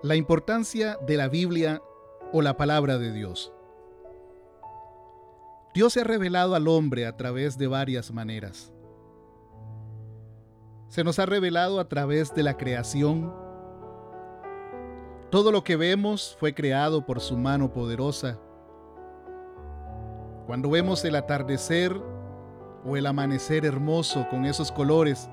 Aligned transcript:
La 0.00 0.14
importancia 0.14 0.96
de 1.04 1.16
la 1.16 1.26
Biblia 1.26 1.82
o 2.32 2.40
la 2.40 2.56
palabra 2.56 2.98
de 2.98 3.12
Dios. 3.12 3.52
Dios 5.74 5.92
se 5.92 6.02
ha 6.02 6.04
revelado 6.04 6.54
al 6.54 6.68
hombre 6.68 7.04
a 7.04 7.16
través 7.16 7.58
de 7.58 7.66
varias 7.66 8.12
maneras. 8.12 8.72
Se 10.86 11.02
nos 11.02 11.18
ha 11.18 11.26
revelado 11.26 11.80
a 11.80 11.88
través 11.88 12.32
de 12.32 12.44
la 12.44 12.56
creación. 12.56 13.34
Todo 15.30 15.50
lo 15.50 15.64
que 15.64 15.74
vemos 15.74 16.36
fue 16.38 16.54
creado 16.54 17.04
por 17.04 17.18
su 17.18 17.36
mano 17.36 17.72
poderosa. 17.72 18.38
Cuando 20.46 20.70
vemos 20.70 21.04
el 21.04 21.16
atardecer 21.16 22.00
o 22.86 22.96
el 22.96 23.04
amanecer 23.04 23.66
hermoso 23.66 24.28
con 24.30 24.44
esos 24.44 24.70
colores, 24.70 25.28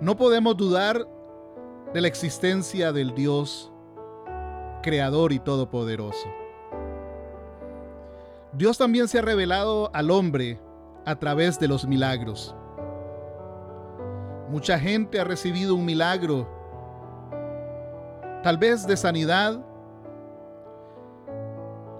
no 0.00 0.16
podemos 0.16 0.56
dudar 0.56 1.06
de 1.96 2.02
la 2.02 2.08
existencia 2.08 2.92
del 2.92 3.14
Dios 3.14 3.72
creador 4.82 5.32
y 5.32 5.38
todopoderoso. 5.38 6.28
Dios 8.52 8.76
también 8.76 9.08
se 9.08 9.18
ha 9.18 9.22
revelado 9.22 9.90
al 9.94 10.10
hombre 10.10 10.60
a 11.06 11.18
través 11.18 11.58
de 11.58 11.68
los 11.68 11.86
milagros. 11.86 12.54
Mucha 14.50 14.78
gente 14.78 15.18
ha 15.18 15.24
recibido 15.24 15.74
un 15.74 15.86
milagro, 15.86 16.46
tal 18.42 18.58
vez 18.58 18.86
de 18.86 18.98
sanidad, 18.98 19.58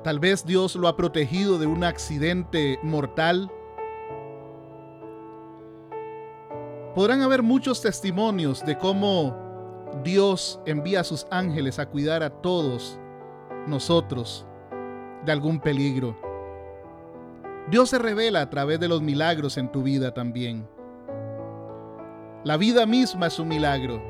tal 0.05 0.19
vez 0.19 0.45
Dios 0.45 0.77
lo 0.77 0.89
ha 0.89 0.97
protegido 0.99 1.59
de 1.59 1.69
un 1.69 1.85
accidente 1.85 2.79
mortal. 2.83 3.51
Podrán 6.95 7.23
haber 7.23 7.43
muchos 7.43 7.81
testimonios 7.81 8.63
de 8.63 8.77
cómo 8.77 9.46
Dios 10.03 10.61
envía 10.67 11.01
a 11.01 11.05
sus 11.05 11.27
ángeles 11.31 11.79
a 11.79 11.87
cuidar 11.87 12.23
a 12.23 12.31
todos 12.31 12.99
nosotros 13.67 14.47
de 15.25 15.33
algún 15.33 15.61
peligro. 15.61 16.17
Dios 17.71 17.91
se 17.91 17.99
revela 17.99 18.43
a 18.43 18.51
través 18.51 18.79
de 18.79 18.89
los 18.89 19.03
milagros 19.03 19.57
en 19.57 19.71
tu 19.71 19.83
vida 19.83 20.15
también. 20.15 20.69
La 22.45 22.57
vida 22.57 22.87
misma 22.87 23.27
es 23.27 23.39
un 23.41 23.49
milagro. 23.49 24.01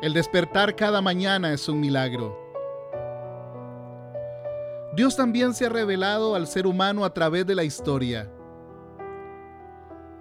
El 0.00 0.14
despertar 0.14 0.74
cada 0.74 1.02
mañana 1.02 1.52
es 1.52 1.68
un 1.68 1.80
milagro. 1.80 2.38
Dios 4.94 5.16
también 5.16 5.52
se 5.52 5.66
ha 5.66 5.68
revelado 5.68 6.34
al 6.34 6.46
ser 6.46 6.66
humano 6.66 7.04
a 7.04 7.12
través 7.12 7.46
de 7.46 7.54
la 7.54 7.64
historia. 7.64 8.30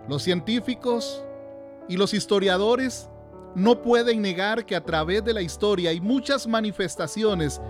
Los 0.10 0.24
científicos 0.24 1.24
y 1.88 1.96
los 1.96 2.14
historiadores 2.14 3.10
no 3.56 3.82
pueden 3.82 4.22
negar 4.22 4.66
que 4.66 4.76
a 4.76 4.84
través 4.84 5.24
de 5.24 5.34
la 5.34 5.42
historia 5.42 5.92
hay 5.92 6.02
muchas 6.02 6.48
manifestaciones 6.48 7.62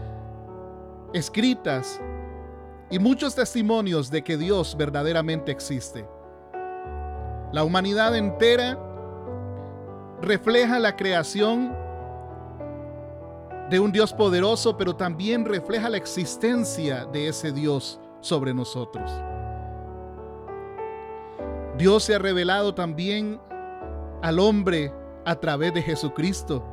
escritas 1.13 1.99
y 2.89 2.99
muchos 2.99 3.35
testimonios 3.35 4.09
de 4.09 4.23
que 4.23 4.37
Dios 4.37 4.75
verdaderamente 4.77 5.51
existe. 5.51 6.07
La 7.51 7.63
humanidad 7.63 8.15
entera 8.15 8.79
refleja 10.21 10.79
la 10.79 10.95
creación 10.95 11.75
de 13.69 13.79
un 13.79 13.91
Dios 13.91 14.13
poderoso, 14.13 14.77
pero 14.77 14.95
también 14.95 15.45
refleja 15.45 15.89
la 15.89 15.97
existencia 15.97 17.05
de 17.05 17.27
ese 17.27 17.51
Dios 17.51 17.99
sobre 18.21 18.53
nosotros. 18.53 19.11
Dios 21.77 22.03
se 22.03 22.15
ha 22.15 22.19
revelado 22.19 22.73
también 22.73 23.39
al 24.21 24.39
hombre 24.39 24.93
a 25.25 25.35
través 25.35 25.73
de 25.73 25.81
Jesucristo. 25.81 26.63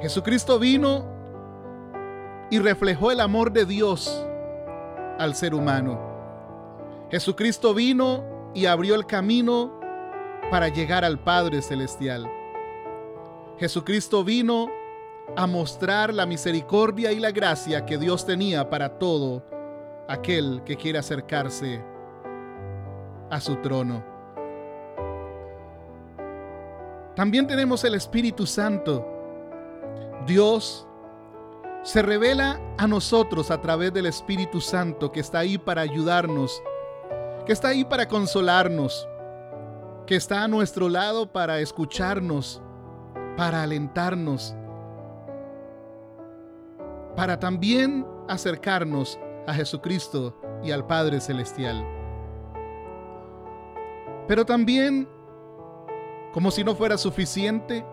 Jesucristo 0.00 0.58
vino 0.58 1.04
y 2.50 2.58
reflejó 2.58 3.10
el 3.10 3.20
amor 3.20 3.52
de 3.52 3.64
Dios 3.64 4.26
al 5.18 5.34
ser 5.34 5.54
humano. 5.54 6.00
Jesucristo 7.10 7.74
vino 7.74 8.24
y 8.54 8.66
abrió 8.66 8.94
el 8.94 9.06
camino 9.06 9.78
para 10.50 10.68
llegar 10.68 11.04
al 11.04 11.18
Padre 11.18 11.62
Celestial. 11.62 12.28
Jesucristo 13.58 14.24
vino 14.24 14.68
a 15.36 15.46
mostrar 15.46 16.12
la 16.12 16.26
misericordia 16.26 17.12
y 17.12 17.20
la 17.20 17.30
gracia 17.30 17.86
que 17.86 17.98
Dios 17.98 18.26
tenía 18.26 18.68
para 18.68 18.98
todo 18.98 19.44
aquel 20.08 20.62
que 20.64 20.76
quiere 20.76 20.98
acercarse 20.98 21.84
a 23.30 23.40
su 23.40 23.56
trono. 23.56 24.09
También 27.20 27.46
tenemos 27.46 27.84
el 27.84 27.94
Espíritu 27.94 28.46
Santo. 28.46 29.06
Dios 30.26 30.88
se 31.82 32.00
revela 32.00 32.58
a 32.78 32.86
nosotros 32.86 33.50
a 33.50 33.60
través 33.60 33.92
del 33.92 34.06
Espíritu 34.06 34.58
Santo 34.58 35.12
que 35.12 35.20
está 35.20 35.40
ahí 35.40 35.58
para 35.58 35.82
ayudarnos, 35.82 36.62
que 37.44 37.52
está 37.52 37.68
ahí 37.68 37.84
para 37.84 38.08
consolarnos, 38.08 39.06
que 40.06 40.16
está 40.16 40.42
a 40.42 40.48
nuestro 40.48 40.88
lado 40.88 41.30
para 41.30 41.60
escucharnos, 41.60 42.62
para 43.36 43.64
alentarnos, 43.64 44.56
para 47.16 47.38
también 47.38 48.06
acercarnos 48.30 49.20
a 49.46 49.52
Jesucristo 49.52 50.40
y 50.64 50.70
al 50.70 50.86
Padre 50.86 51.20
Celestial. 51.20 51.86
Pero 54.26 54.46
también 54.46 55.06
como 56.32 56.50
si 56.50 56.62
no 56.62 56.74
fuera 56.74 56.96
suficiente, 56.96 57.84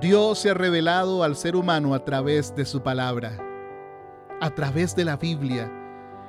Dios 0.00 0.40
se 0.40 0.50
ha 0.50 0.54
revelado 0.54 1.22
al 1.22 1.36
ser 1.36 1.54
humano 1.54 1.94
a 1.94 2.04
través 2.04 2.54
de 2.54 2.64
su 2.64 2.82
palabra, 2.82 3.38
a 4.40 4.50
través 4.50 4.96
de 4.96 5.04
la 5.04 5.16
Biblia, 5.16 5.70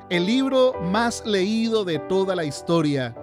el 0.09 0.25
libro 0.28 0.74
más 0.84 1.25
leído 1.25 1.84
de 1.84 1.97
toda 1.97 2.35
la 2.35 2.44
historia, 2.44 3.16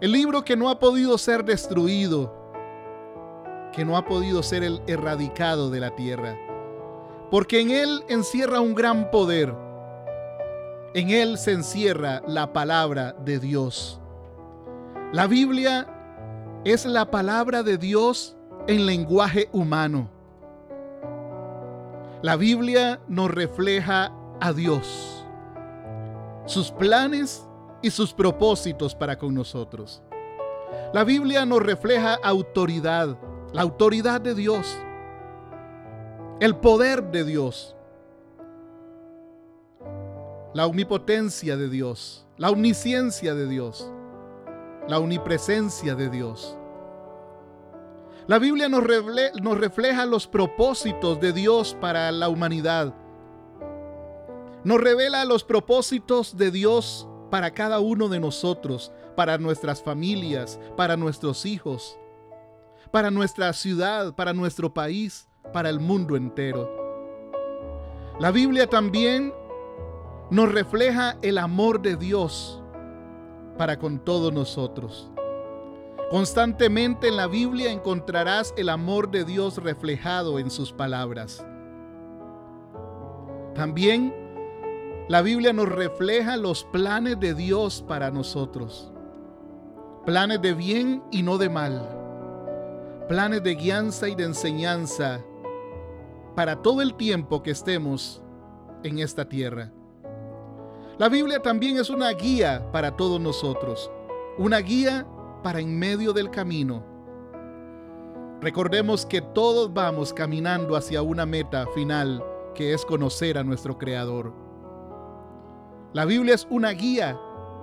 el 0.00 0.10
libro 0.10 0.44
que 0.44 0.56
no 0.56 0.68
ha 0.68 0.80
podido 0.80 1.16
ser 1.18 1.44
destruido, 1.44 2.34
que 3.72 3.84
no 3.84 3.96
ha 3.96 4.04
podido 4.04 4.42
ser 4.42 4.64
el 4.64 4.82
erradicado 4.88 5.70
de 5.70 5.78
la 5.78 5.94
tierra, 5.94 6.36
porque 7.30 7.60
en 7.60 7.70
él 7.70 8.04
encierra 8.08 8.60
un 8.60 8.74
gran 8.74 9.12
poder, 9.12 9.54
en 10.94 11.10
él 11.10 11.38
se 11.38 11.52
encierra 11.52 12.20
la 12.26 12.52
palabra 12.52 13.12
de 13.12 13.38
Dios. 13.38 14.00
La 15.12 15.28
Biblia 15.28 15.99
es 16.64 16.84
la 16.84 17.10
palabra 17.10 17.62
de 17.62 17.78
Dios 17.78 18.36
en 18.66 18.84
lenguaje 18.84 19.48
humano. 19.52 20.10
La 22.22 22.36
Biblia 22.36 23.00
nos 23.08 23.30
refleja 23.30 24.12
a 24.40 24.52
Dios, 24.52 25.24
sus 26.44 26.70
planes 26.70 27.46
y 27.80 27.90
sus 27.90 28.12
propósitos 28.12 28.94
para 28.94 29.16
con 29.16 29.34
nosotros. 29.34 30.02
La 30.92 31.02
Biblia 31.04 31.46
nos 31.46 31.62
refleja 31.62 32.18
autoridad, 32.22 33.16
la 33.52 33.62
autoridad 33.62 34.20
de 34.20 34.34
Dios, 34.34 34.76
el 36.40 36.56
poder 36.56 37.10
de 37.10 37.24
Dios, 37.24 37.74
la 40.52 40.66
omnipotencia 40.66 41.56
de 41.56 41.70
Dios, 41.70 42.26
la 42.36 42.50
omnisciencia 42.50 43.34
de 43.34 43.46
Dios 43.46 43.90
la 44.90 44.98
omnipresencia 44.98 45.94
de 45.94 46.10
Dios. 46.10 46.58
La 48.26 48.40
Biblia 48.40 48.68
nos, 48.68 48.82
nos 49.40 49.58
refleja 49.58 50.04
los 50.04 50.26
propósitos 50.26 51.20
de 51.20 51.32
Dios 51.32 51.76
para 51.80 52.10
la 52.10 52.28
humanidad. 52.28 52.92
Nos 54.64 54.80
revela 54.80 55.24
los 55.24 55.44
propósitos 55.44 56.36
de 56.36 56.50
Dios 56.50 57.08
para 57.30 57.52
cada 57.52 57.78
uno 57.78 58.08
de 58.08 58.18
nosotros, 58.18 58.92
para 59.16 59.38
nuestras 59.38 59.80
familias, 59.80 60.58
para 60.76 60.96
nuestros 60.96 61.46
hijos, 61.46 61.96
para 62.90 63.12
nuestra 63.12 63.52
ciudad, 63.52 64.14
para 64.14 64.32
nuestro 64.32 64.74
país, 64.74 65.28
para 65.52 65.70
el 65.70 65.78
mundo 65.78 66.16
entero. 66.16 66.68
La 68.18 68.32
Biblia 68.32 68.66
también 68.66 69.32
nos 70.30 70.50
refleja 70.50 71.16
el 71.22 71.38
amor 71.38 71.80
de 71.80 71.96
Dios 71.96 72.59
para 73.60 73.78
con 73.78 73.98
todos 73.98 74.32
nosotros. 74.32 75.10
Constantemente 76.08 77.08
en 77.08 77.16
la 77.18 77.26
Biblia 77.26 77.70
encontrarás 77.70 78.54
el 78.56 78.70
amor 78.70 79.10
de 79.10 79.26
Dios 79.26 79.58
reflejado 79.58 80.38
en 80.38 80.50
sus 80.50 80.72
palabras. 80.72 81.44
También 83.54 84.14
la 85.08 85.20
Biblia 85.20 85.52
nos 85.52 85.68
refleja 85.68 86.38
los 86.38 86.64
planes 86.64 87.20
de 87.20 87.34
Dios 87.34 87.84
para 87.86 88.10
nosotros. 88.10 88.90
Planes 90.06 90.40
de 90.40 90.54
bien 90.54 91.02
y 91.10 91.22
no 91.22 91.36
de 91.36 91.50
mal. 91.50 91.86
Planes 93.08 93.42
de 93.42 93.56
guianza 93.56 94.08
y 94.08 94.14
de 94.14 94.24
enseñanza 94.24 95.20
para 96.34 96.62
todo 96.62 96.80
el 96.80 96.94
tiempo 96.94 97.42
que 97.42 97.50
estemos 97.50 98.22
en 98.84 99.00
esta 99.00 99.28
tierra. 99.28 99.70
La 101.00 101.08
Biblia 101.08 101.40
también 101.40 101.78
es 101.78 101.88
una 101.88 102.10
guía 102.10 102.70
para 102.72 102.94
todos 102.94 103.18
nosotros, 103.18 103.90
una 104.36 104.58
guía 104.58 105.06
para 105.42 105.58
en 105.58 105.78
medio 105.78 106.12
del 106.12 106.28
camino. 106.28 106.84
Recordemos 108.42 109.06
que 109.06 109.22
todos 109.22 109.72
vamos 109.72 110.12
caminando 110.12 110.76
hacia 110.76 111.00
una 111.00 111.24
meta 111.24 111.66
final 111.74 112.22
que 112.54 112.74
es 112.74 112.84
conocer 112.84 113.38
a 113.38 113.44
nuestro 113.44 113.78
Creador. 113.78 114.34
La 115.94 116.04
Biblia 116.04 116.34
es 116.34 116.46
una 116.50 116.68
guía, 116.72 117.18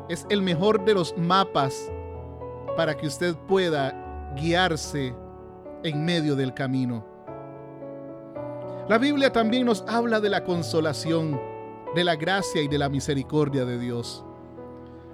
es 0.09 0.25
el 0.31 0.41
mejor 0.41 0.83
de 0.83 0.95
los 0.95 1.15
mapas 1.15 1.91
para 2.75 2.97
que 2.97 3.05
usted 3.05 3.35
pueda 3.47 4.33
guiarse 4.35 5.13
en 5.83 6.03
medio 6.03 6.35
del 6.35 6.55
camino. 6.55 7.05
La 8.89 8.97
Biblia 8.97 9.31
también 9.31 9.67
nos 9.67 9.85
habla 9.87 10.19
de 10.19 10.29
la 10.29 10.43
consolación, 10.43 11.39
de 11.95 12.03
la 12.03 12.15
gracia 12.15 12.61
y 12.61 12.67
de 12.67 12.77
la 12.77 12.89
misericordia 12.89 13.65
de 13.65 13.79
Dios. 13.79 14.23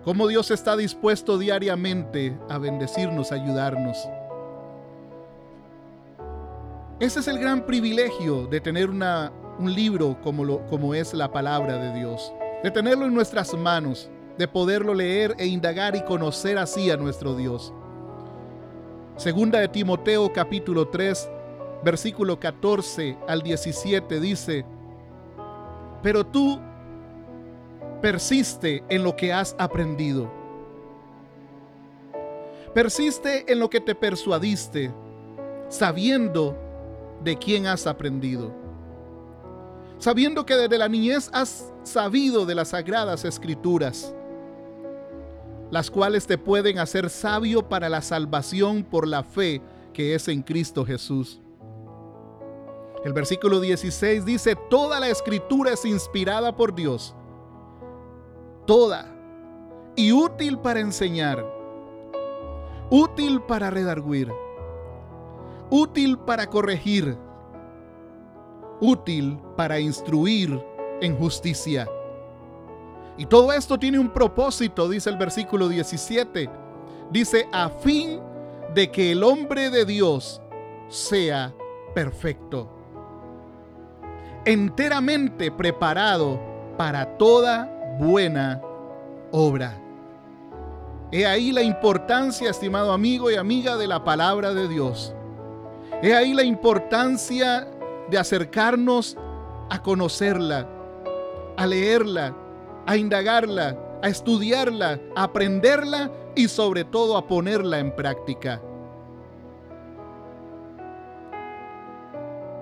Cómo 0.03 0.27
Dios 0.27 0.51
está 0.51 0.75
dispuesto 0.75 1.37
diariamente 1.37 2.37
a 2.49 2.57
bendecirnos, 2.57 3.31
a 3.31 3.35
ayudarnos. 3.35 3.97
Ese 6.99 7.21
es 7.21 7.27
el 7.27 7.39
gran 7.39 7.65
privilegio 7.65 8.47
de 8.47 8.59
tener 8.59 8.89
una, 8.89 9.31
un 9.59 9.73
libro 9.73 10.17
como, 10.21 10.43
lo, 10.43 10.65
como 10.67 10.93
es 10.93 11.13
la 11.13 11.31
palabra 11.31 11.77
de 11.77 11.97
Dios, 11.97 12.33
de 12.63 12.71
tenerlo 12.71 13.05
en 13.05 13.13
nuestras 13.13 13.53
manos, 13.53 14.09
de 14.37 14.47
poderlo 14.47 14.93
leer 14.93 15.35
e 15.37 15.45
indagar 15.45 15.95
y 15.95 16.03
conocer 16.03 16.57
así 16.57 16.91
a 16.91 16.97
nuestro 16.97 17.35
Dios. 17.35 17.73
Segunda 19.15 19.59
de 19.59 19.67
Timoteo 19.67 20.33
capítulo 20.33 20.87
3, 20.87 21.29
versículo 21.83 22.39
14 22.39 23.17
al 23.27 23.41
17 23.41 24.19
dice, 24.19 24.65
pero 26.03 26.23
tú 26.23 26.59
persiste 28.01 28.83
en 28.89 29.03
lo 29.03 29.15
que 29.15 29.33
has 29.33 29.55
aprendido. 29.57 30.31
Persiste 32.75 33.51
en 33.51 33.59
lo 33.59 33.69
que 33.69 33.79
te 33.79 33.95
persuadiste, 33.95 34.93
sabiendo 35.69 36.55
de 37.23 37.37
quién 37.37 37.65
has 37.65 37.87
aprendido. 37.87 38.51
Sabiendo 39.97 40.45
que 40.45 40.55
desde 40.55 40.77
la 40.77 40.89
niñez 40.89 41.29
has 41.33 41.71
sabido 41.83 42.45
de 42.45 42.55
las 42.55 42.69
sagradas 42.69 43.25
escrituras 43.25 44.13
las 45.73 45.89
cuales 45.89 46.27
te 46.27 46.37
pueden 46.37 46.77
hacer 46.77 47.09
sabio 47.09 47.67
para 47.67 47.89
la 47.89 48.03
salvación 48.03 48.83
por 48.83 49.07
la 49.07 49.23
fe 49.23 49.59
que 49.91 50.13
es 50.13 50.27
en 50.27 50.43
Cristo 50.43 50.85
Jesús. 50.85 51.41
El 53.03 53.11
versículo 53.11 53.59
16 53.59 54.23
dice, 54.23 54.55
toda 54.55 54.99
la 54.99 55.09
escritura 55.09 55.71
es 55.71 55.83
inspirada 55.83 56.55
por 56.55 56.73
Dios, 56.73 57.13
toda, 58.65 59.13
y 59.95 60.11
útil 60.13 60.57
para 60.57 60.79
enseñar, 60.79 61.45
útil 62.89 63.41
para 63.41 63.69
redarguir, 63.69 64.31
útil 65.69 66.17
para 66.17 66.47
corregir, 66.47 67.17
útil 68.79 69.37
para 69.57 69.79
instruir 69.79 70.63
en 71.01 71.17
justicia. 71.17 71.89
Y 73.17 73.25
todo 73.25 73.51
esto 73.51 73.77
tiene 73.77 73.99
un 73.99 74.09
propósito, 74.09 74.87
dice 74.89 75.09
el 75.09 75.17
versículo 75.17 75.67
17. 75.67 76.49
Dice, 77.11 77.47
a 77.51 77.69
fin 77.69 78.19
de 78.73 78.89
que 78.89 79.11
el 79.11 79.23
hombre 79.23 79.69
de 79.69 79.85
Dios 79.85 80.41
sea 80.87 81.53
perfecto, 81.93 82.72
enteramente 84.45 85.51
preparado 85.51 86.39
para 86.77 87.17
toda 87.17 87.69
buena 87.99 88.61
obra. 89.31 89.79
He 91.11 91.25
ahí 91.25 91.51
la 91.51 91.61
importancia, 91.61 92.49
estimado 92.49 92.91
amigo 92.91 93.29
y 93.29 93.35
amiga, 93.35 93.77
de 93.77 93.87
la 93.87 94.03
palabra 94.03 94.53
de 94.53 94.67
Dios. 94.67 95.13
He 96.01 96.15
ahí 96.15 96.33
la 96.33 96.43
importancia 96.43 97.67
de 98.09 98.17
acercarnos 98.17 99.15
a 99.69 99.81
conocerla, 99.81 100.67
a 101.55 101.65
leerla, 101.65 102.35
a 102.85 102.97
indagarla, 102.97 103.77
a 104.01 104.09
estudiarla, 104.09 104.99
a 105.15 105.23
aprenderla 105.23 106.11
y 106.35 106.47
sobre 106.47 106.83
todo 106.83 107.15
a 107.15 107.27
ponerla 107.27 107.79
en 107.79 107.95
práctica. 107.95 108.61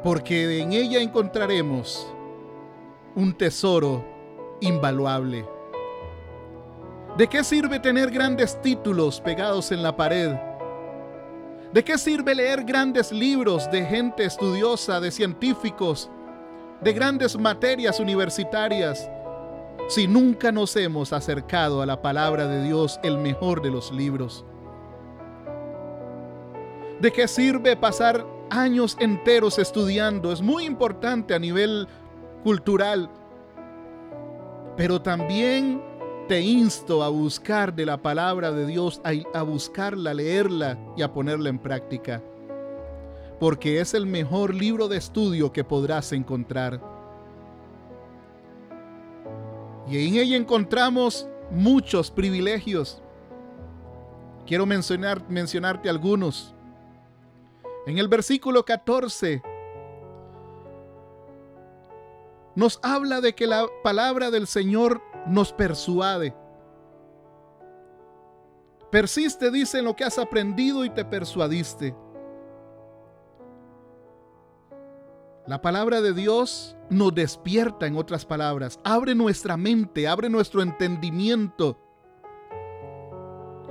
Porque 0.04 0.60
en 0.60 0.74
ella 0.74 1.00
encontraremos 1.00 2.08
un 3.16 3.34
tesoro 3.34 4.04
invaluable. 4.62 5.46
¿De 7.18 7.28
qué 7.28 7.44
sirve 7.44 7.80
tener 7.80 8.10
grandes 8.10 8.60
títulos 8.62 9.20
pegados 9.20 9.72
en 9.72 9.84
la 9.84 9.96
pared? 9.96 10.32
¿De 11.74 11.84
qué 11.84 11.98
sirve 11.98 12.36
leer 12.36 12.64
grandes 12.64 13.12
libros 13.12 13.70
de 13.70 13.86
gente 13.86 14.26
estudiosa, 14.26 15.00
de 15.00 15.12
científicos, 15.12 16.10
de 16.82 16.94
grandes 16.94 17.38
materias 17.38 18.00
universitarias? 18.00 19.10
si 19.92 20.08
nunca 20.08 20.54
nos 20.54 20.74
hemos 20.78 21.12
acercado 21.12 21.82
a 21.82 21.86
la 21.86 22.02
palabra 22.02 22.48
de 22.48 22.64
Dios, 22.64 22.98
el 23.04 23.18
mejor 23.18 23.62
de 23.62 23.72
los 23.72 23.92
libros? 23.92 24.46
¿De 27.02 27.12
qué 27.12 27.28
sirve 27.28 27.76
pasar 27.76 28.26
años 28.52 28.98
enteros 29.00 29.58
estudiando? 29.58 30.32
Es 30.32 30.42
muy 30.42 30.66
importante 30.66 31.34
a 31.34 31.40
nivel 31.40 31.88
cultural, 32.44 33.10
pero 34.78 35.02
también 35.02 35.82
te 36.28 36.42
insto 36.42 37.04
a 37.04 37.10
buscar 37.10 37.74
de 37.74 37.86
la 37.86 38.02
palabra 38.02 38.52
de 38.52 38.66
Dios, 38.66 39.02
a, 39.34 39.42
buscarla, 39.42 40.12
a 40.12 40.14
leerla 40.14 40.78
y 40.96 41.02
a 41.02 41.12
ponerla 41.12 41.50
en 41.50 41.60
práctica, 41.60 42.24
porque 43.40 43.82
es 43.82 43.94
el 43.94 44.06
mejor 44.06 44.54
libro 44.54 44.88
de 44.88 44.98
estudio 44.98 45.52
que 45.52 45.64
podrás 45.64 46.12
encontrar. 46.14 46.82
Y 49.90 50.08
en 50.08 50.16
ella 50.16 50.38
encontramos 50.38 51.28
muchos 51.50 52.10
privilegios. 52.10 53.02
Quiero 54.46 54.66
mencionar, 54.66 55.28
mencionarte 55.30 55.90
algunos. 55.90 56.56
En 57.86 57.98
el 57.98 58.08
versículo 58.08 58.64
14 58.64 59.42
nos 62.56 62.80
habla 62.84 63.22
de 63.22 63.34
que 63.34 63.48
la 63.48 63.66
palabra 63.84 64.30
del 64.30 64.46
Señor 64.46 65.02
nos 65.26 65.54
persuade. 65.54 66.36
Persiste, 68.92 69.52
dice, 69.52 69.80
en 69.80 69.86
lo 69.86 69.96
que 69.96 70.04
has 70.04 70.20
aprendido 70.20 70.84
y 70.84 70.90
te 70.90 71.06
persuadiste. 71.06 71.96
La 75.48 75.62
palabra 75.62 76.02
de 76.02 76.14
Dios 76.14 76.76
nos 76.90 77.16
despierta, 77.16 77.88
en 77.88 77.96
otras 77.96 78.26
palabras, 78.26 78.80
abre 78.84 79.16
nuestra 79.16 79.58
mente, 79.58 80.08
abre 80.08 80.30
nuestro 80.30 80.62
entendimiento, 80.62 81.78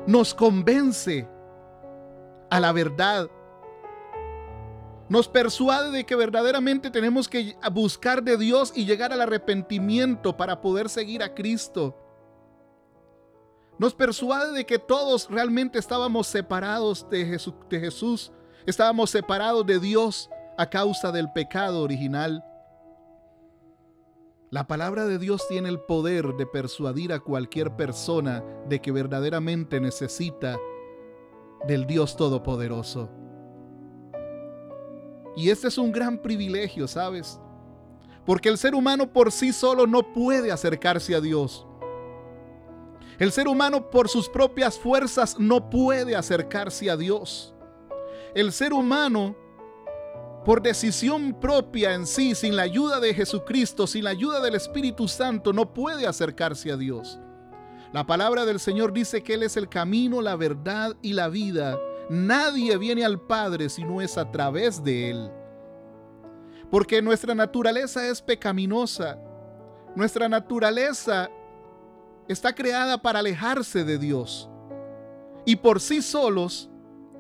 nos 0.07 0.35
convence 0.35 1.29
a 2.51 2.59
la 2.59 2.73
verdad, 2.73 3.31
nos 5.11 5.27
persuade 5.27 5.91
de 5.91 6.07
que 6.07 6.15
verdaderamente 6.15 6.89
tenemos 6.89 7.29
que 7.29 7.57
buscar 7.73 8.23
de 8.23 8.37
Dios 8.37 8.73
y 8.77 8.85
llegar 8.85 9.13
al 9.13 9.21
arrepentimiento 9.21 10.37
para 10.37 10.61
poder 10.61 10.89
seguir 10.89 11.25
a 11.25 11.35
Cristo. 11.35 11.97
Nos 13.77 13.93
persuade 13.93 14.53
de 14.53 14.65
que 14.65 14.79
todos 14.79 15.29
realmente 15.29 15.81
estábamos 15.81 16.29
separados 16.29 17.05
de 17.11 17.27
Jesús, 17.71 18.31
estábamos 18.67 19.11
separados 19.11 19.67
de 19.67 19.81
Dios 19.81 20.31
a 20.57 20.71
causa 20.71 21.11
del 21.11 21.33
pecado 21.33 21.83
original. 21.83 22.45
La 24.51 24.69
palabra 24.69 25.07
de 25.07 25.19
Dios 25.19 25.43
tiene 25.49 25.71
el 25.71 25.81
poder 25.81 26.37
de 26.37 26.47
persuadir 26.47 27.13
a 27.13 27.19
cualquier 27.19 27.75
persona 27.75 28.45
de 28.69 28.81
que 28.81 28.93
verdaderamente 28.93 29.81
necesita 29.81 30.57
del 31.67 31.89
Dios 31.89 32.17
Todopoderoso. 32.17 33.20
Y 35.37 35.51
este 35.51 35.69
es 35.69 35.79
un 35.79 35.93
gran 35.93 36.19
privilegio, 36.19 36.89
¿sabes? 36.89 37.39
Porque 38.27 38.49
el 38.49 38.59
ser 38.59 38.75
humano 38.75 39.13
por 39.13 39.33
sí 39.33 39.53
solo 39.53 39.87
no 39.87 40.13
puede 40.13 40.53
acercarse 40.53 41.15
a 41.15 41.21
Dios. 41.21 41.67
El 43.19 43.33
ser 43.33 43.49
humano 43.49 43.91
por 43.91 44.09
sus 44.09 44.29
propias 44.29 44.79
fuerzas 44.79 45.39
no 45.39 45.69
puede 45.69 46.17
acercarse 46.17 46.91
a 46.91 46.97
Dios. 46.97 47.55
El 48.35 48.53
ser 48.53 48.73
humano 48.73 49.37
por 50.45 50.63
decisión 50.63 51.39
propia 51.39 51.93
en 51.93 52.07
sí, 52.07 52.35
sin 52.35 52.57
la 52.57 52.63
ayuda 52.63 52.99
de 52.99 53.13
Jesucristo, 53.13 53.87
sin 53.87 54.05
la 54.05 54.11
ayuda 54.11 54.41
del 54.41 54.55
Espíritu 54.55 55.07
Santo, 55.07 55.53
no 55.53 55.75
puede 55.75 56.07
acercarse 56.07 56.73
a 56.73 56.77
Dios. 56.77 57.19
La 57.93 58.07
palabra 58.07 58.47
del 58.47 58.59
Señor 58.59 58.93
dice 58.93 59.23
que 59.23 59.35
Él 59.35 59.43
es 59.43 59.57
el 59.57 59.69
camino, 59.69 60.23
la 60.23 60.37
verdad 60.37 60.97
y 61.03 61.13
la 61.13 61.29
vida. 61.29 61.79
Nadie 62.11 62.77
viene 62.77 63.05
al 63.05 63.21
Padre 63.21 63.69
si 63.69 63.85
no 63.85 64.01
es 64.01 64.19
a 64.19 64.29
través 64.33 64.83
de 64.83 65.11
Él. 65.11 65.31
Porque 66.69 67.01
nuestra 67.01 67.37
naturaleza 67.37 68.09
es 68.09 68.21
pecaminosa. 68.21 69.17
Nuestra 69.95 70.29
naturaleza 70.29 71.31
está 72.27 72.53
creada 72.53 73.01
para 73.01 73.21
alejarse 73.21 73.85
de 73.85 73.97
Dios. 73.97 74.51
Y 75.45 75.55
por 75.55 75.79
sí 75.79 76.03
solos 76.03 76.69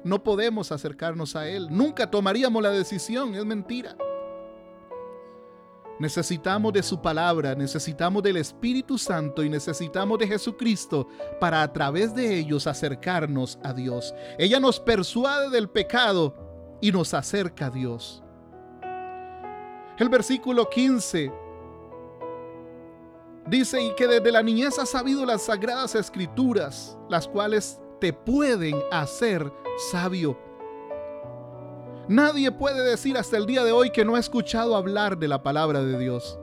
no 0.03 0.25
podemos 0.25 0.73
acercarnos 0.73 1.37
a 1.37 1.49
Él. 1.49 1.69
Nunca 1.71 2.11
tomaríamos 2.11 2.61
la 2.61 2.71
decisión, 2.73 3.37
es 3.37 3.45
mentira. 3.45 3.97
Necesitamos 6.01 6.73
de 6.73 6.83
su 6.83 7.03
palabra, 7.03 7.55
necesitamos 7.55 8.23
del 8.23 8.39
Espíritu 8.39 8.97
Santo 8.97 9.45
y 9.45 9.51
necesitamos 9.51 10.19
de 10.19 10.27
Jesucristo 10.27 11.07
para 11.39 11.61
a 11.61 11.71
través 11.71 12.15
de 12.15 12.39
ellos 12.39 12.67
acercarnos 12.67 13.59
a 13.63 13.75
Dios. 13.75 14.15
Ella 14.39 14.59
nos 14.59 14.81
persuade 14.81 15.51
del 15.51 15.69
pecado 15.69 16.79
y 16.81 16.91
nos 16.91 17.13
acerca 17.13 17.67
a 17.67 17.71
Dios. 17.71 18.23
El 19.99 20.09
versículo 20.09 20.71
15 20.71 21.31
dice, 23.47 23.83
y 23.83 23.95
que 23.95 24.07
desde 24.07 24.33
la 24.33 24.43
niñez 24.43 24.79
has 24.79 24.89
sabido 24.89 25.27
las 25.27 25.43
sagradas 25.43 25.95
escrituras, 25.95 26.97
las 27.11 27.29
cuales 27.29 27.79
te 28.01 28.15
pueden 28.15 28.81
hacer 28.91 29.53
sabio. 29.91 30.50
Nadie 32.11 32.51
puede 32.51 32.83
decir 32.83 33.17
hasta 33.17 33.37
el 33.37 33.47
día 33.47 33.63
de 33.63 33.71
hoy 33.71 33.91
que 33.91 34.05
no 34.05 34.17
ha 34.17 34.19
escuchado 34.19 34.75
hablar 34.75 35.17
de 35.17 35.29
la 35.29 35.45
palabra 35.45 35.85
de 35.85 35.97
Dios. 35.97 36.41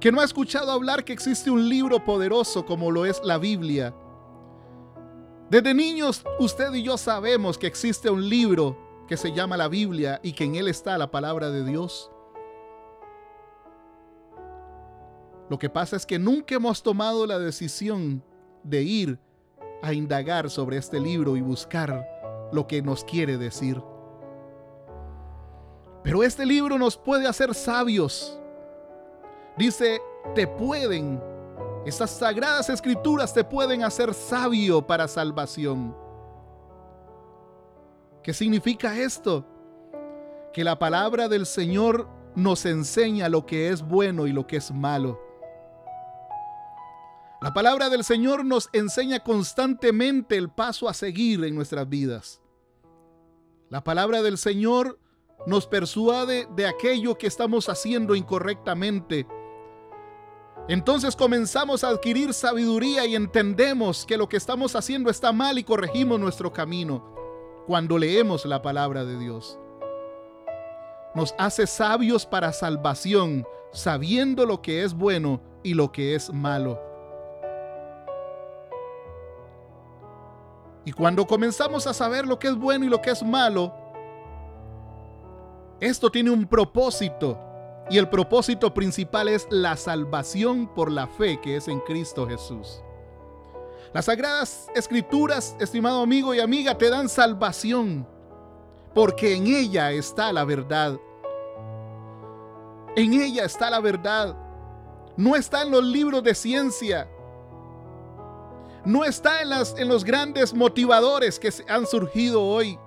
Que 0.00 0.10
no 0.10 0.22
ha 0.22 0.24
escuchado 0.24 0.72
hablar 0.72 1.04
que 1.04 1.12
existe 1.12 1.50
un 1.50 1.68
libro 1.68 2.02
poderoso 2.02 2.64
como 2.64 2.90
lo 2.90 3.04
es 3.04 3.20
la 3.22 3.36
Biblia. 3.36 3.94
Desde 5.50 5.74
niños 5.74 6.24
usted 6.38 6.72
y 6.72 6.82
yo 6.82 6.96
sabemos 6.96 7.58
que 7.58 7.66
existe 7.66 8.08
un 8.08 8.26
libro 8.26 9.04
que 9.06 9.18
se 9.18 9.32
llama 9.32 9.58
la 9.58 9.68
Biblia 9.68 10.18
y 10.22 10.32
que 10.32 10.44
en 10.44 10.54
él 10.54 10.68
está 10.68 10.96
la 10.96 11.10
palabra 11.10 11.50
de 11.50 11.62
Dios. 11.62 12.10
Lo 15.50 15.58
que 15.58 15.68
pasa 15.68 15.94
es 15.94 16.06
que 16.06 16.18
nunca 16.18 16.54
hemos 16.54 16.82
tomado 16.82 17.26
la 17.26 17.38
decisión 17.38 18.24
de 18.62 18.82
ir 18.82 19.18
a 19.82 19.92
indagar 19.92 20.48
sobre 20.48 20.78
este 20.78 21.00
libro 21.00 21.36
y 21.36 21.42
buscar 21.42 22.08
lo 22.50 22.66
que 22.66 22.80
nos 22.80 23.04
quiere 23.04 23.36
decir. 23.36 23.82
Pero 26.04 26.22
este 26.22 26.44
libro 26.44 26.78
nos 26.78 26.98
puede 26.98 27.26
hacer 27.26 27.54
sabios. 27.54 28.38
Dice, 29.56 30.02
te 30.34 30.46
pueden, 30.46 31.18
estas 31.86 32.10
sagradas 32.10 32.68
escrituras 32.68 33.32
te 33.32 33.42
pueden 33.42 33.82
hacer 33.82 34.12
sabio 34.12 34.86
para 34.86 35.08
salvación. 35.08 35.96
¿Qué 38.22 38.34
significa 38.34 38.98
esto? 38.98 39.46
Que 40.52 40.62
la 40.62 40.78
palabra 40.78 41.26
del 41.26 41.46
Señor 41.46 42.06
nos 42.34 42.66
enseña 42.66 43.30
lo 43.30 43.46
que 43.46 43.70
es 43.70 43.80
bueno 43.80 44.26
y 44.26 44.32
lo 44.32 44.46
que 44.46 44.56
es 44.56 44.72
malo. 44.72 45.18
La 47.40 47.54
palabra 47.54 47.88
del 47.88 48.04
Señor 48.04 48.44
nos 48.44 48.68
enseña 48.74 49.20
constantemente 49.20 50.36
el 50.36 50.50
paso 50.50 50.86
a 50.86 50.92
seguir 50.92 51.42
en 51.44 51.54
nuestras 51.54 51.88
vidas. 51.88 52.42
La 53.70 53.82
palabra 53.82 54.20
del 54.20 54.36
Señor 54.36 54.98
nos 55.46 55.66
persuade 55.66 56.46
de 56.54 56.66
aquello 56.66 57.16
que 57.16 57.26
estamos 57.26 57.68
haciendo 57.68 58.14
incorrectamente. 58.14 59.26
Entonces 60.68 61.14
comenzamos 61.14 61.84
a 61.84 61.88
adquirir 61.88 62.32
sabiduría 62.32 63.04
y 63.04 63.14
entendemos 63.14 64.06
que 64.06 64.16
lo 64.16 64.28
que 64.28 64.38
estamos 64.38 64.74
haciendo 64.74 65.10
está 65.10 65.32
mal 65.32 65.58
y 65.58 65.64
corregimos 65.64 66.18
nuestro 66.18 66.52
camino 66.52 67.04
cuando 67.66 67.98
leemos 67.98 68.46
la 68.46 68.62
palabra 68.62 69.04
de 69.04 69.18
Dios. 69.18 69.58
Nos 71.14 71.34
hace 71.38 71.66
sabios 71.66 72.24
para 72.26 72.52
salvación, 72.52 73.46
sabiendo 73.72 74.46
lo 74.46 74.62
que 74.62 74.82
es 74.82 74.94
bueno 74.94 75.40
y 75.62 75.74
lo 75.74 75.92
que 75.92 76.14
es 76.14 76.32
malo. 76.32 76.80
Y 80.86 80.92
cuando 80.92 81.26
comenzamos 81.26 81.86
a 81.86 81.94
saber 81.94 82.26
lo 82.26 82.38
que 82.38 82.48
es 82.48 82.56
bueno 82.56 82.84
y 82.84 82.88
lo 82.88 83.00
que 83.00 83.10
es 83.10 83.22
malo, 83.22 83.72
esto 85.80 86.10
tiene 86.10 86.30
un 86.30 86.46
propósito 86.46 87.38
y 87.90 87.98
el 87.98 88.08
propósito 88.08 88.72
principal 88.72 89.28
es 89.28 89.46
la 89.50 89.76
salvación 89.76 90.66
por 90.66 90.90
la 90.90 91.06
fe 91.06 91.40
que 91.40 91.56
es 91.56 91.68
en 91.68 91.80
Cristo 91.80 92.26
Jesús. 92.26 92.80
Las 93.92 94.06
sagradas 94.06 94.68
escrituras, 94.74 95.54
estimado 95.60 96.02
amigo 96.02 96.34
y 96.34 96.40
amiga, 96.40 96.76
te 96.76 96.90
dan 96.90 97.08
salvación 97.08 98.06
porque 98.94 99.34
en 99.34 99.46
ella 99.46 99.92
está 99.92 100.32
la 100.32 100.44
verdad. 100.44 100.98
En 102.96 103.12
ella 103.12 103.44
está 103.44 103.70
la 103.70 103.80
verdad. 103.80 104.36
No 105.16 105.36
está 105.36 105.62
en 105.62 105.70
los 105.70 105.84
libros 105.84 106.22
de 106.22 106.34
ciencia. 106.34 107.08
No 108.84 109.04
está 109.04 109.42
en, 109.42 109.50
las, 109.50 109.76
en 109.78 109.88
los 109.88 110.04
grandes 110.04 110.54
motivadores 110.54 111.38
que 111.38 111.52
han 111.68 111.86
surgido 111.86 112.42
hoy 112.42 112.78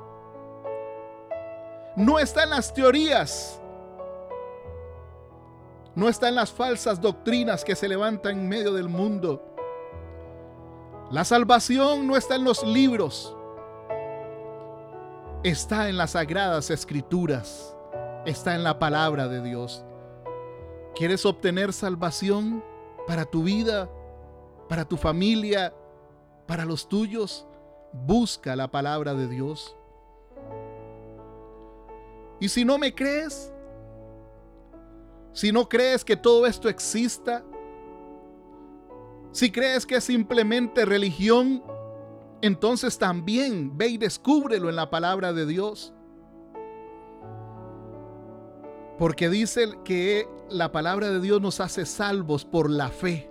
no 1.98 2.20
está 2.20 2.44
en 2.44 2.52
las 2.52 2.72
teorías, 2.76 3.60
no 5.96 6.08
está 6.08 6.30
en 6.30 6.36
las 6.36 6.52
falsas 6.52 7.02
doctrinas 7.02 7.66
que 7.66 7.76
se 7.76 7.88
levantan 7.88 8.38
en 8.38 8.48
medio 8.48 8.72
del 8.72 8.88
mundo. 8.88 9.44
La 11.10 11.26
salvación 11.26 12.06
no 12.06 12.16
está 12.16 12.36
en 12.36 12.44
los 12.44 12.64
libros, 12.64 13.36
está 15.42 15.90
en 15.90 15.98
las 15.98 16.12
sagradas 16.12 16.70
escrituras, 16.70 17.76
está 18.28 18.54
en 18.54 18.64
la 18.64 18.78
palabra 18.78 19.28
de 19.28 19.42
Dios. 19.42 19.84
¿Quieres 20.94 21.26
obtener 21.26 21.74
salvación 21.74 22.64
para 23.08 23.26
tu 23.26 23.42
vida, 23.42 23.90
para 24.70 24.86
tu 24.86 24.98
familia, 24.98 25.74
para 26.46 26.64
los 26.64 26.88
tuyos? 26.88 27.48
Busca 27.92 28.56
la 28.56 28.70
palabra 28.70 29.16
de 29.16 29.28
Dios. 29.28 29.76
Y 32.40 32.50
si 32.50 32.64
no 32.64 32.78
me 32.78 32.94
crees, 32.94 33.52
si 35.34 35.52
no 35.52 35.68
crees 35.68 36.04
que 36.04 36.16
todo 36.16 36.46
esto 36.46 36.70
exista, 36.70 37.44
si 39.32 39.52
crees 39.52 39.86
que 39.86 39.96
es 39.96 40.04
simplemente 40.04 40.86
religión, 40.86 41.64
entonces 42.42 42.98
también 42.98 43.78
ve 43.78 43.88
y 43.90 43.98
descúbrelo 43.98 44.70
en 44.70 44.76
la 44.76 44.90
palabra 44.90 45.34
de 45.34 45.46
Dios. 45.46 45.94
Porque 48.98 49.30
dice 49.30 49.70
que 49.84 50.28
la 50.50 50.72
palabra 50.72 51.10
de 51.10 51.20
Dios 51.20 51.42
nos 51.42 51.60
hace 51.60 51.86
salvos 51.86 52.46
por 52.46 52.70
la 52.70 52.90
fe. 52.90 53.30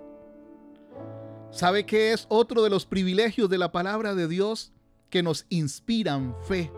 ¿Sabe 1.51 1.87
qué 1.87 2.13
es 2.13 2.27
otro 2.29 2.63
de 2.63 2.71
los 2.71 2.87
privilegios 2.87 3.49
de 3.49 3.59
la 3.59 3.73
palabra 3.73 4.15
de 4.15 4.29
Dios? 4.29 4.73
Que 5.11 5.23
nos 5.23 5.47
inspiran 5.49 6.37
fe. 6.43 6.71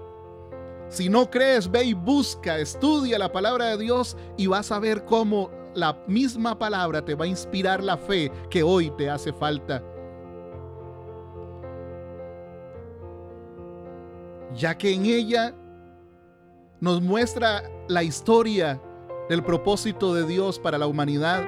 Si 0.89 1.09
no 1.09 1.31
crees, 1.31 1.71
ve 1.71 1.85
y 1.85 1.93
busca, 1.93 2.59
estudia 2.59 3.19
la 3.19 3.31
palabra 3.31 3.67
de 3.67 3.79
Dios 3.79 4.17
y 4.37 4.47
vas 4.47 4.73
a 4.73 4.79
ver 4.79 5.05
cómo 5.05 5.51
la 5.75 6.03
misma 6.07 6.59
palabra 6.59 7.05
te 7.05 7.15
va 7.15 7.25
a 7.27 7.29
inspirar 7.29 7.83
la 7.83 7.99
fe 7.99 8.33
que 8.49 8.63
hoy 8.63 8.91
te 8.97 9.11
hace 9.11 9.33
falta. 9.33 9.83
Ya 14.55 14.77
que 14.77 14.93
en 14.93 15.05
ella 15.05 15.55
nos 16.81 17.03
muestra 17.03 17.63
la 17.87 18.03
historia 18.03 18.81
del 19.29 19.45
propósito 19.45 20.15
de 20.15 20.27
Dios 20.27 20.59
para 20.59 20.79
la 20.79 20.87
humanidad. 20.87 21.45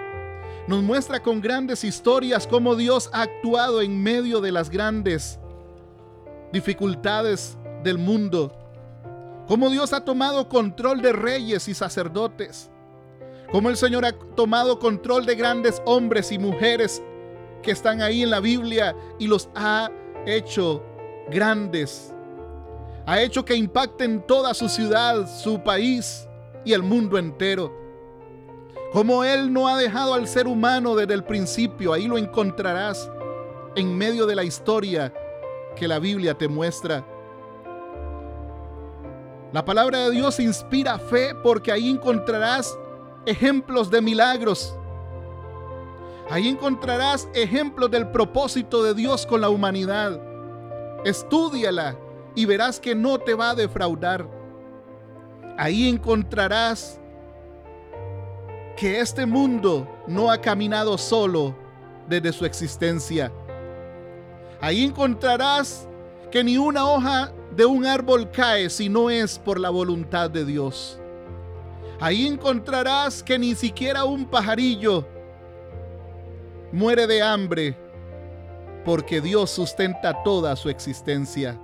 Nos 0.68 0.82
muestra 0.82 1.22
con 1.22 1.40
grandes 1.40 1.82
historias 1.82 2.46
cómo 2.46 2.76
Dios 2.76 3.08
ha 3.14 3.22
actuado 3.22 3.80
en 3.80 4.02
medio 4.02 4.42
de 4.42 4.52
las 4.52 4.68
grandes 4.68 5.40
dificultades 6.52 7.56
del 7.82 7.96
mundo 7.96 8.52
cómo 9.50 9.68
Dios 9.68 9.92
ha 9.92 10.04
tomado 10.04 10.48
control 10.48 11.02
de 11.02 11.12
reyes 11.12 11.66
y 11.66 11.74
sacerdotes, 11.74 12.70
cómo 13.50 13.68
el 13.68 13.76
Señor 13.76 14.04
ha 14.04 14.12
tomado 14.12 14.78
control 14.78 15.26
de 15.26 15.34
grandes 15.34 15.82
hombres 15.86 16.30
y 16.30 16.38
mujeres 16.38 17.02
que 17.60 17.72
están 17.72 18.00
ahí 18.00 18.22
en 18.22 18.30
la 18.30 18.38
Biblia 18.38 18.94
y 19.18 19.26
los 19.26 19.50
ha 19.56 19.90
hecho 20.24 20.84
grandes. 21.32 22.14
Ha 23.06 23.22
hecho 23.22 23.44
que 23.44 23.56
impacten 23.56 24.24
toda 24.24 24.54
su 24.54 24.68
ciudad, 24.68 25.28
su 25.42 25.60
país 25.64 26.28
y 26.64 26.72
el 26.72 26.84
mundo 26.84 27.18
entero. 27.18 27.74
Como 28.92 29.24
Él 29.24 29.52
no 29.52 29.66
ha 29.66 29.76
dejado 29.76 30.14
al 30.14 30.28
ser 30.28 30.46
humano 30.46 30.94
desde 30.94 31.14
el 31.14 31.24
principio, 31.24 31.92
ahí 31.92 32.06
lo 32.06 32.18
encontrarás 32.18 33.10
en 33.74 33.98
medio 33.98 34.26
de 34.26 34.36
la 34.36 34.44
historia 34.44 35.12
que 35.74 35.88
la 35.88 35.98
Biblia 35.98 36.38
te 36.38 36.46
muestra. 36.46 37.04
La 39.52 39.64
palabra 39.64 39.98
de 39.98 40.10
Dios 40.12 40.38
inspira 40.38 40.98
fe 40.98 41.34
porque 41.42 41.72
ahí 41.72 41.90
encontrarás 41.90 42.78
ejemplos 43.26 43.90
de 43.90 44.00
milagros. 44.00 44.76
Ahí 46.30 46.48
encontrarás 46.48 47.28
ejemplos 47.34 47.90
del 47.90 48.08
propósito 48.12 48.84
de 48.84 48.94
Dios 48.94 49.26
con 49.26 49.40
la 49.40 49.48
humanidad. 49.48 50.20
Estúdiala 51.04 51.96
y 52.36 52.44
verás 52.44 52.78
que 52.78 52.94
no 52.94 53.18
te 53.18 53.34
va 53.34 53.50
a 53.50 53.54
defraudar. 53.56 54.28
Ahí 55.58 55.88
encontrarás 55.88 57.00
que 58.76 59.00
este 59.00 59.26
mundo 59.26 59.88
no 60.06 60.30
ha 60.30 60.40
caminado 60.40 60.96
solo 60.96 61.56
desde 62.08 62.32
su 62.32 62.44
existencia. 62.44 63.32
Ahí 64.60 64.84
encontrarás 64.84 65.88
que 66.30 66.44
ni 66.44 66.56
una 66.56 66.86
hoja 66.88 67.32
de 67.60 67.66
un 67.66 67.84
árbol 67.84 68.30
cae 68.30 68.70
si 68.70 68.88
no 68.88 69.10
es 69.10 69.38
por 69.38 69.60
la 69.60 69.68
voluntad 69.68 70.30
de 70.30 70.46
Dios. 70.46 70.98
Ahí 72.00 72.26
encontrarás 72.26 73.22
que 73.22 73.38
ni 73.38 73.54
siquiera 73.54 74.06
un 74.06 74.24
pajarillo 74.24 75.06
muere 76.72 77.06
de 77.06 77.20
hambre 77.20 77.76
porque 78.82 79.20
Dios 79.20 79.50
sustenta 79.50 80.22
toda 80.22 80.56
su 80.56 80.70
existencia. 80.70 81.60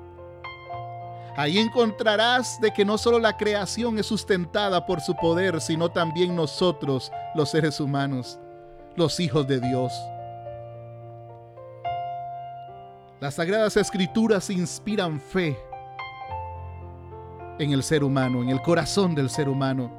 Ahí 1.34 1.56
encontrarás 1.56 2.60
de 2.60 2.74
que 2.74 2.84
no 2.84 2.98
solo 2.98 3.18
la 3.18 3.38
creación 3.38 3.98
es 3.98 4.04
sustentada 4.04 4.84
por 4.84 5.00
su 5.00 5.16
poder, 5.16 5.62
sino 5.62 5.90
también 5.90 6.36
nosotros, 6.36 7.10
los 7.34 7.52
seres 7.52 7.80
humanos, 7.80 8.38
los 8.96 9.18
hijos 9.18 9.48
de 9.48 9.60
Dios. 9.60 9.94
Las 13.18 13.36
sagradas 13.36 13.78
escrituras 13.78 14.50
inspiran 14.50 15.18
fe 15.18 15.56
en 17.58 17.72
el 17.72 17.82
ser 17.82 18.04
humano, 18.04 18.42
en 18.42 18.50
el 18.50 18.60
corazón 18.60 19.14
del 19.14 19.30
ser 19.30 19.48
humano. 19.48 19.90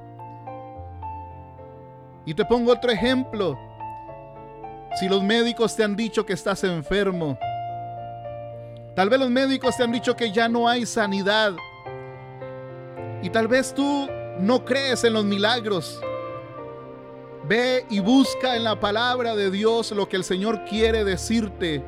Y 2.25 2.33
te 2.33 2.45
pongo 2.45 2.73
otro 2.73 2.91
ejemplo. 2.91 3.57
Si 4.99 5.07
los 5.07 5.23
médicos 5.23 5.75
te 5.75 5.83
han 5.83 5.95
dicho 5.95 6.25
que 6.25 6.33
estás 6.33 6.63
enfermo, 6.63 7.37
tal 8.95 9.09
vez 9.09 9.19
los 9.19 9.29
médicos 9.29 9.77
te 9.77 9.83
han 9.83 9.91
dicho 9.91 10.15
que 10.15 10.31
ya 10.31 10.49
no 10.49 10.67
hay 10.67 10.85
sanidad. 10.85 11.53
Y 13.21 13.29
tal 13.29 13.47
vez 13.47 13.73
tú 13.73 14.07
no 14.39 14.65
crees 14.65 15.03
en 15.03 15.13
los 15.13 15.25
milagros. 15.25 16.01
Ve 17.47 17.85
y 17.89 17.99
busca 17.99 18.55
en 18.55 18.63
la 18.63 18.79
palabra 18.79 19.35
de 19.35 19.49
Dios 19.49 19.91
lo 19.91 20.09
que 20.09 20.17
el 20.17 20.23
Señor 20.23 20.65
quiere 20.65 21.03
decirte 21.05 21.83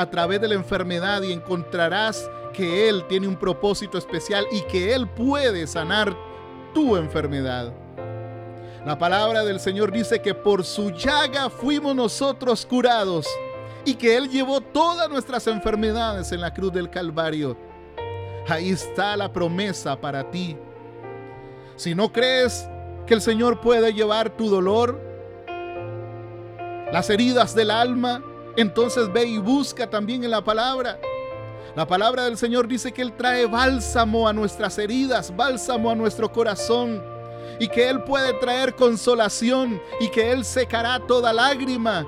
a 0.00 0.08
través 0.08 0.40
de 0.40 0.48
la 0.48 0.54
enfermedad 0.54 1.20
y 1.20 1.32
encontrarás 1.32 2.30
que 2.54 2.88
Él 2.88 3.04
tiene 3.06 3.28
un 3.28 3.36
propósito 3.36 3.98
especial 3.98 4.46
y 4.50 4.62
que 4.62 4.94
Él 4.94 5.06
puede 5.06 5.66
sanar 5.66 6.16
tu 6.72 6.96
enfermedad. 6.96 7.74
La 8.86 8.98
palabra 8.98 9.44
del 9.44 9.60
Señor 9.60 9.92
dice 9.92 10.22
que 10.22 10.34
por 10.34 10.64
su 10.64 10.90
llaga 10.90 11.50
fuimos 11.50 11.94
nosotros 11.94 12.64
curados 12.64 13.26
y 13.84 13.94
que 13.94 14.16
Él 14.16 14.30
llevó 14.30 14.62
todas 14.62 15.10
nuestras 15.10 15.46
enfermedades 15.46 16.32
en 16.32 16.40
la 16.40 16.54
cruz 16.54 16.72
del 16.72 16.88
Calvario. 16.88 17.58
Ahí 18.48 18.70
está 18.70 19.18
la 19.18 19.30
promesa 19.30 20.00
para 20.00 20.30
ti. 20.30 20.56
Si 21.76 21.94
no 21.94 22.10
crees 22.10 22.66
que 23.06 23.12
el 23.12 23.20
Señor 23.20 23.60
puede 23.60 23.92
llevar 23.92 24.30
tu 24.30 24.48
dolor, 24.48 24.98
las 26.90 27.10
heridas 27.10 27.54
del 27.54 27.70
alma, 27.70 28.24
entonces 28.56 29.12
ve 29.12 29.24
y 29.24 29.38
busca 29.38 29.88
también 29.88 30.24
en 30.24 30.30
la 30.30 30.42
palabra. 30.42 30.98
La 31.76 31.86
palabra 31.86 32.24
del 32.24 32.36
Señor 32.36 32.66
dice 32.66 32.92
que 32.92 33.02
Él 33.02 33.12
trae 33.12 33.46
bálsamo 33.46 34.26
a 34.26 34.32
nuestras 34.32 34.76
heridas, 34.78 35.34
bálsamo 35.34 35.90
a 35.90 35.94
nuestro 35.94 36.32
corazón 36.32 37.02
y 37.60 37.68
que 37.68 37.88
Él 37.88 38.02
puede 38.02 38.32
traer 38.34 38.74
consolación 38.74 39.80
y 40.00 40.08
que 40.08 40.32
Él 40.32 40.44
secará 40.44 40.98
toda 41.06 41.32
lágrima, 41.32 42.06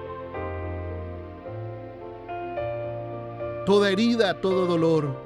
toda 3.64 3.90
herida, 3.90 4.40
todo 4.40 4.66
dolor. 4.66 5.16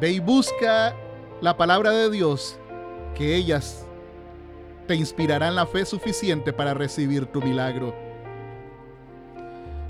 Ve 0.00 0.12
y 0.12 0.20
busca 0.20 0.94
la 1.40 1.56
palabra 1.56 1.90
de 1.90 2.10
Dios, 2.10 2.58
que 3.14 3.34
ellas 3.34 3.86
te 4.86 4.94
inspirarán 4.94 5.54
la 5.56 5.66
fe 5.66 5.84
suficiente 5.84 6.52
para 6.52 6.72
recibir 6.72 7.26
tu 7.26 7.42
milagro. 7.42 8.05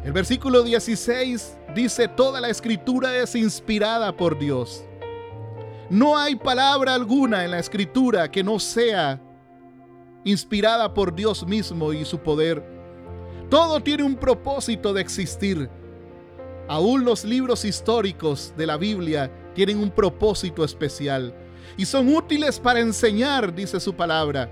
El 0.06 0.12
versículo 0.12 0.62
16 0.62 1.58
dice, 1.74 2.06
toda 2.06 2.40
la 2.40 2.48
escritura 2.48 3.16
es 3.16 3.34
inspirada 3.34 4.16
por 4.16 4.38
Dios. 4.38 4.84
No 5.90 6.16
hay 6.16 6.36
palabra 6.36 6.94
alguna 6.94 7.44
en 7.44 7.50
la 7.50 7.58
escritura 7.58 8.30
que 8.30 8.44
no 8.44 8.60
sea 8.60 9.20
inspirada 10.22 10.94
por 10.94 11.12
Dios 11.12 11.44
mismo 11.44 11.92
y 11.92 12.04
su 12.04 12.20
poder. 12.20 12.64
Todo 13.50 13.80
tiene 13.80 14.04
un 14.04 14.14
propósito 14.14 14.92
de 14.92 15.00
existir. 15.00 15.68
Aún 16.68 17.04
los 17.04 17.24
libros 17.24 17.64
históricos 17.64 18.54
de 18.56 18.66
la 18.68 18.76
Biblia 18.76 19.28
tienen 19.56 19.80
un 19.80 19.90
propósito 19.90 20.62
especial 20.62 21.34
y 21.76 21.84
son 21.84 22.14
útiles 22.14 22.60
para 22.60 22.78
enseñar, 22.78 23.52
dice 23.52 23.80
su 23.80 23.92
palabra. 23.92 24.48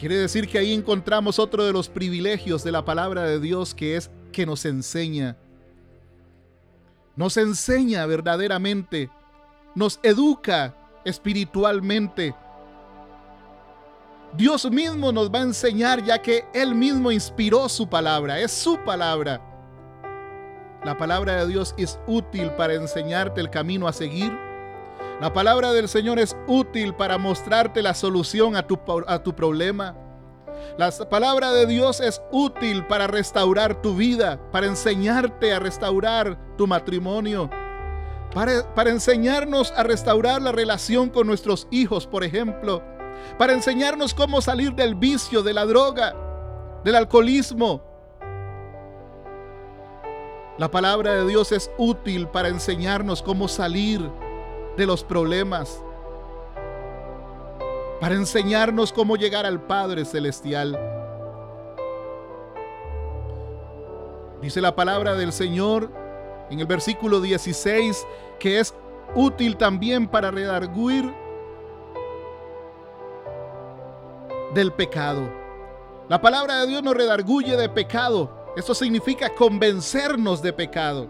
Quiere 0.00 0.16
decir 0.16 0.48
que 0.48 0.58
ahí 0.58 0.72
encontramos 0.72 1.38
otro 1.38 1.64
de 1.64 1.72
los 1.72 1.88
privilegios 1.88 2.64
de 2.64 2.72
la 2.72 2.84
palabra 2.84 3.22
de 3.24 3.38
Dios 3.38 3.74
que 3.74 3.96
es 3.96 4.10
que 4.32 4.46
nos 4.46 4.64
enseña. 4.64 5.36
Nos 7.14 7.36
enseña 7.36 8.06
verdaderamente, 8.06 9.10
nos 9.74 10.00
educa 10.02 10.74
espiritualmente 11.04 12.34
Dios 14.36 14.70
mismo 14.70 15.10
nos 15.10 15.30
va 15.30 15.40
a 15.40 15.42
enseñar 15.42 16.04
ya 16.04 16.22
que 16.22 16.44
Él 16.54 16.74
mismo 16.74 17.10
inspiró 17.10 17.68
su 17.68 17.88
palabra, 17.88 18.38
es 18.38 18.52
su 18.52 18.78
palabra. 18.84 19.40
La 20.84 20.96
palabra 20.96 21.36
de 21.36 21.48
Dios 21.48 21.74
es 21.76 21.98
útil 22.06 22.50
para 22.52 22.74
enseñarte 22.74 23.40
el 23.40 23.50
camino 23.50 23.88
a 23.88 23.92
seguir. 23.92 24.32
La 25.20 25.32
palabra 25.32 25.72
del 25.72 25.88
Señor 25.88 26.18
es 26.18 26.36
útil 26.46 26.94
para 26.94 27.18
mostrarte 27.18 27.82
la 27.82 27.94
solución 27.94 28.56
a 28.56 28.66
tu, 28.66 28.78
a 29.06 29.22
tu 29.22 29.34
problema. 29.34 29.96
La 30.78 30.90
palabra 31.10 31.52
de 31.52 31.66
Dios 31.66 32.00
es 32.00 32.22
útil 32.32 32.86
para 32.86 33.06
restaurar 33.06 33.82
tu 33.82 33.94
vida, 33.94 34.40
para 34.50 34.66
enseñarte 34.66 35.52
a 35.52 35.58
restaurar 35.58 36.38
tu 36.56 36.66
matrimonio, 36.66 37.50
para, 38.34 38.74
para 38.74 38.90
enseñarnos 38.90 39.72
a 39.76 39.82
restaurar 39.82 40.40
la 40.40 40.52
relación 40.52 41.10
con 41.10 41.26
nuestros 41.26 41.68
hijos, 41.70 42.06
por 42.06 42.24
ejemplo 42.24 42.82
para 43.38 43.52
enseñarnos 43.52 44.14
cómo 44.14 44.40
salir 44.40 44.74
del 44.74 44.94
vicio, 44.94 45.42
de 45.42 45.54
la 45.54 45.66
droga, 45.66 46.14
del 46.84 46.94
alcoholismo. 46.96 47.82
La 50.58 50.70
palabra 50.70 51.14
de 51.14 51.26
Dios 51.26 51.52
es 51.52 51.70
útil 51.78 52.28
para 52.28 52.48
enseñarnos 52.48 53.22
cómo 53.22 53.48
salir 53.48 54.10
de 54.80 54.86
los 54.86 55.04
problemas, 55.04 55.78
para 58.00 58.14
enseñarnos 58.14 58.94
cómo 58.94 59.16
llegar 59.16 59.44
al 59.44 59.60
Padre 59.60 60.06
Celestial. 60.06 60.80
Dice 64.40 64.62
la 64.62 64.74
palabra 64.74 65.16
del 65.16 65.34
Señor 65.34 65.90
en 66.48 66.60
el 66.60 66.66
versículo 66.66 67.20
16 67.20 68.06
que 68.38 68.58
es 68.58 68.74
útil 69.14 69.58
también 69.58 70.08
para 70.08 70.30
redarguir 70.30 71.12
del 74.54 74.72
pecado. 74.72 75.30
La 76.08 76.22
palabra 76.22 76.62
de 76.62 76.68
Dios 76.68 76.82
nos 76.82 76.94
redarguye 76.94 77.54
de 77.54 77.68
pecado. 77.68 78.30
Esto 78.56 78.74
significa 78.74 79.28
convencernos 79.34 80.40
de 80.40 80.54
pecado, 80.54 81.06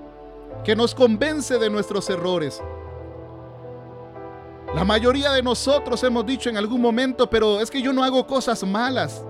que 0.65 0.75
nos 0.75 0.93
convence 0.93 1.57
de 1.57 1.71
nuestros 1.71 2.11
errores. 2.11 2.61
La 4.75 4.85
mayoría 4.85 5.33
de 5.33 5.43
nosotros 5.43 6.03
hemos 6.05 6.25
dicho 6.25 6.49
en 6.49 6.57
algún 6.57 6.81
momento, 6.81 7.29
pero 7.29 7.61
es 7.61 7.71
que 7.71 7.83
yo 7.83 7.93
no 7.93 8.05
hago 8.05 8.27
cosas 8.27 8.63
malas. 8.63 9.25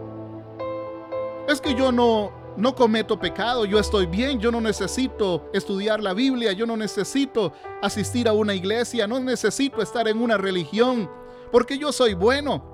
Es 1.48 1.60
que 1.60 1.74
yo 1.74 1.90
no 1.90 2.38
no 2.56 2.74
cometo 2.74 3.18
pecado, 3.18 3.64
yo 3.64 3.78
estoy 3.78 4.06
bien, 4.06 4.38
yo 4.38 4.50
no 4.50 4.60
necesito 4.60 5.48
estudiar 5.52 6.02
la 6.02 6.12
Biblia, 6.12 6.52
yo 6.52 6.66
no 6.66 6.76
necesito 6.76 7.52
asistir 7.80 8.28
a 8.28 8.32
una 8.32 8.54
iglesia, 8.54 9.06
no 9.06 9.18
necesito 9.18 9.80
estar 9.80 10.08
en 10.08 10.20
una 10.20 10.36
religión, 10.36 11.10
porque 11.50 11.78
yo 11.78 11.90
soy 11.90 12.14
bueno. 12.14 12.68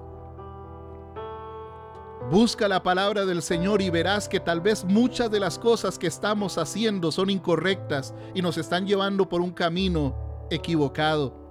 Busca 2.31 2.66
la 2.66 2.83
palabra 2.83 3.24
del 3.24 3.42
Señor 3.42 3.81
y 3.81 3.90
verás 3.90 4.29
que 4.29 4.40
tal 4.40 4.61
vez 4.61 4.85
muchas 4.85 5.31
de 5.31 5.38
las 5.38 5.59
cosas 5.59 5.96
que 5.98 6.09
estamos 6.09 6.59
haciendo 6.59 7.12
son 7.12 7.31
incorrectas 7.31 8.12
y 8.35 8.42
nos 8.42 8.59
están 8.59 8.87
llevando 8.87 9.29
por 9.29 9.40
un 9.40 9.52
camino 9.52 10.16
equivocado. 10.50 11.45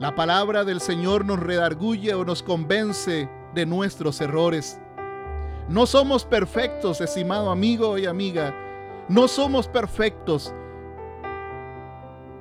La 0.00 0.14
palabra 0.14 0.64
del 0.64 0.80
Señor 0.80 1.24
nos 1.24 1.40
redarguye 1.40 2.14
o 2.14 2.24
nos 2.24 2.44
convence 2.44 3.28
de 3.52 3.66
nuestros 3.66 4.20
errores. 4.20 4.80
No 5.68 5.86
somos 5.86 6.24
perfectos, 6.24 7.00
estimado 7.00 7.50
amigo 7.50 7.98
y 7.98 8.06
amiga. 8.06 8.54
No 9.08 9.26
somos 9.26 9.66
perfectos. 9.66 10.54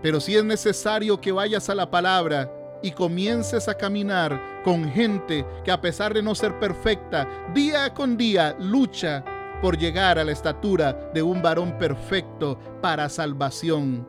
Pero 0.04 0.20
si 0.20 0.36
es 0.36 0.43
necesario 0.43 1.20
que 1.20 1.32
vayas 1.32 1.67
a 1.72 1.76
la 1.76 1.89
palabra 1.89 2.52
y 2.84 2.91
comiences 2.91 3.67
a 3.67 3.74
caminar 3.74 4.39
con 4.63 4.91
gente 4.91 5.43
que 5.63 5.72
a 5.72 5.82
pesar 5.82 6.13
de 6.13 6.22
no 6.22 6.36
ser 6.36 6.60
perfecta, 6.60 7.28
día 7.56 7.91
con 7.91 8.17
día 8.17 8.56
lucha 8.60 9.26
por 9.63 9.80
llegar 9.80 10.20
a 10.20 10.24
la 10.24 10.32
estatura 10.32 11.10
de 11.12 11.24
un 11.24 11.41
varón 11.41 11.76
perfecto 11.80 12.60
para 12.84 13.10
salvación 13.10 14.08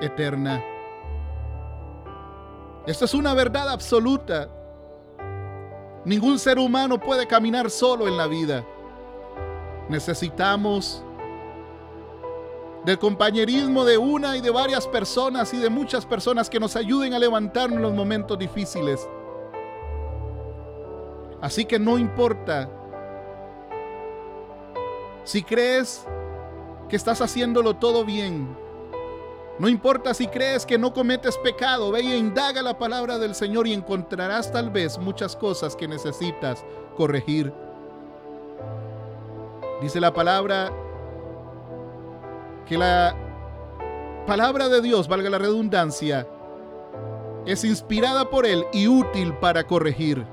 eterna. 0.00 0.64
Esta 2.90 3.04
es 3.04 3.14
una 3.14 3.34
verdad 3.34 3.68
absoluta. 3.68 4.48
Ningún 6.04 6.40
ser 6.40 6.58
humano 6.58 6.98
puede 6.98 7.24
caminar 7.24 7.70
solo 7.70 8.08
en 8.08 8.16
la 8.16 8.26
vida. 8.26 8.66
Necesitamos 9.88 11.04
del 12.84 12.98
compañerismo 12.98 13.84
de 13.84 13.96
una 13.96 14.36
y 14.36 14.40
de 14.40 14.50
varias 14.50 14.88
personas 14.88 15.54
y 15.54 15.58
de 15.58 15.70
muchas 15.70 16.04
personas 16.04 16.50
que 16.50 16.58
nos 16.58 16.74
ayuden 16.74 17.14
a 17.14 17.20
levantarnos 17.20 17.76
en 17.76 17.82
los 17.82 17.94
momentos 17.94 18.36
difíciles. 18.36 19.08
Así 21.40 21.64
que 21.66 21.78
no 21.78 21.96
importa 21.96 22.68
si 25.22 25.44
crees 25.44 26.04
que 26.88 26.96
estás 26.96 27.20
haciéndolo 27.20 27.76
todo 27.76 28.04
bien. 28.04 28.59
No 29.60 29.68
importa 29.68 30.14
si 30.14 30.26
crees 30.26 30.64
que 30.64 30.78
no 30.78 30.94
cometes 30.94 31.36
pecado, 31.36 31.92
ve 31.92 32.00
e 32.00 32.16
indaga 32.16 32.62
la 32.62 32.78
palabra 32.78 33.18
del 33.18 33.34
Señor 33.34 33.66
y 33.66 33.74
encontrarás 33.74 34.50
tal 34.50 34.70
vez 34.70 34.96
muchas 34.96 35.36
cosas 35.36 35.76
que 35.76 35.86
necesitas 35.86 36.64
corregir. 36.96 37.52
Dice 39.82 40.00
la 40.00 40.14
palabra 40.14 40.72
que 42.66 42.78
la 42.78 43.14
palabra 44.26 44.70
de 44.70 44.80
Dios, 44.80 45.08
valga 45.08 45.28
la 45.28 45.36
redundancia, 45.36 46.26
es 47.44 47.62
inspirada 47.62 48.30
por 48.30 48.46
Él 48.46 48.64
y 48.72 48.88
útil 48.88 49.34
para 49.34 49.66
corregir. 49.66 50.24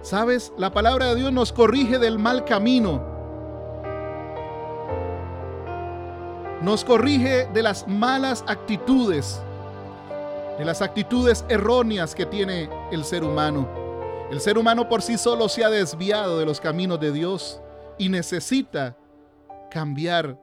¿Sabes? 0.00 0.50
La 0.56 0.72
palabra 0.72 1.08
de 1.08 1.16
Dios 1.16 1.30
nos 1.30 1.52
corrige 1.52 1.98
del 1.98 2.18
mal 2.18 2.46
camino. 2.46 3.11
Nos 6.62 6.84
corrige 6.84 7.46
de 7.46 7.60
las 7.60 7.88
malas 7.88 8.44
actitudes, 8.46 9.42
de 10.56 10.64
las 10.64 10.80
actitudes 10.80 11.44
erróneas 11.48 12.14
que 12.14 12.24
tiene 12.24 12.70
el 12.92 13.04
ser 13.04 13.24
humano. 13.24 13.68
El 14.30 14.40
ser 14.40 14.56
humano 14.56 14.88
por 14.88 15.02
sí 15.02 15.18
solo 15.18 15.48
se 15.48 15.64
ha 15.64 15.70
desviado 15.70 16.38
de 16.38 16.46
los 16.46 16.60
caminos 16.60 17.00
de 17.00 17.10
Dios 17.10 17.60
y 17.98 18.08
necesita 18.08 18.96
cambiar. 19.72 20.38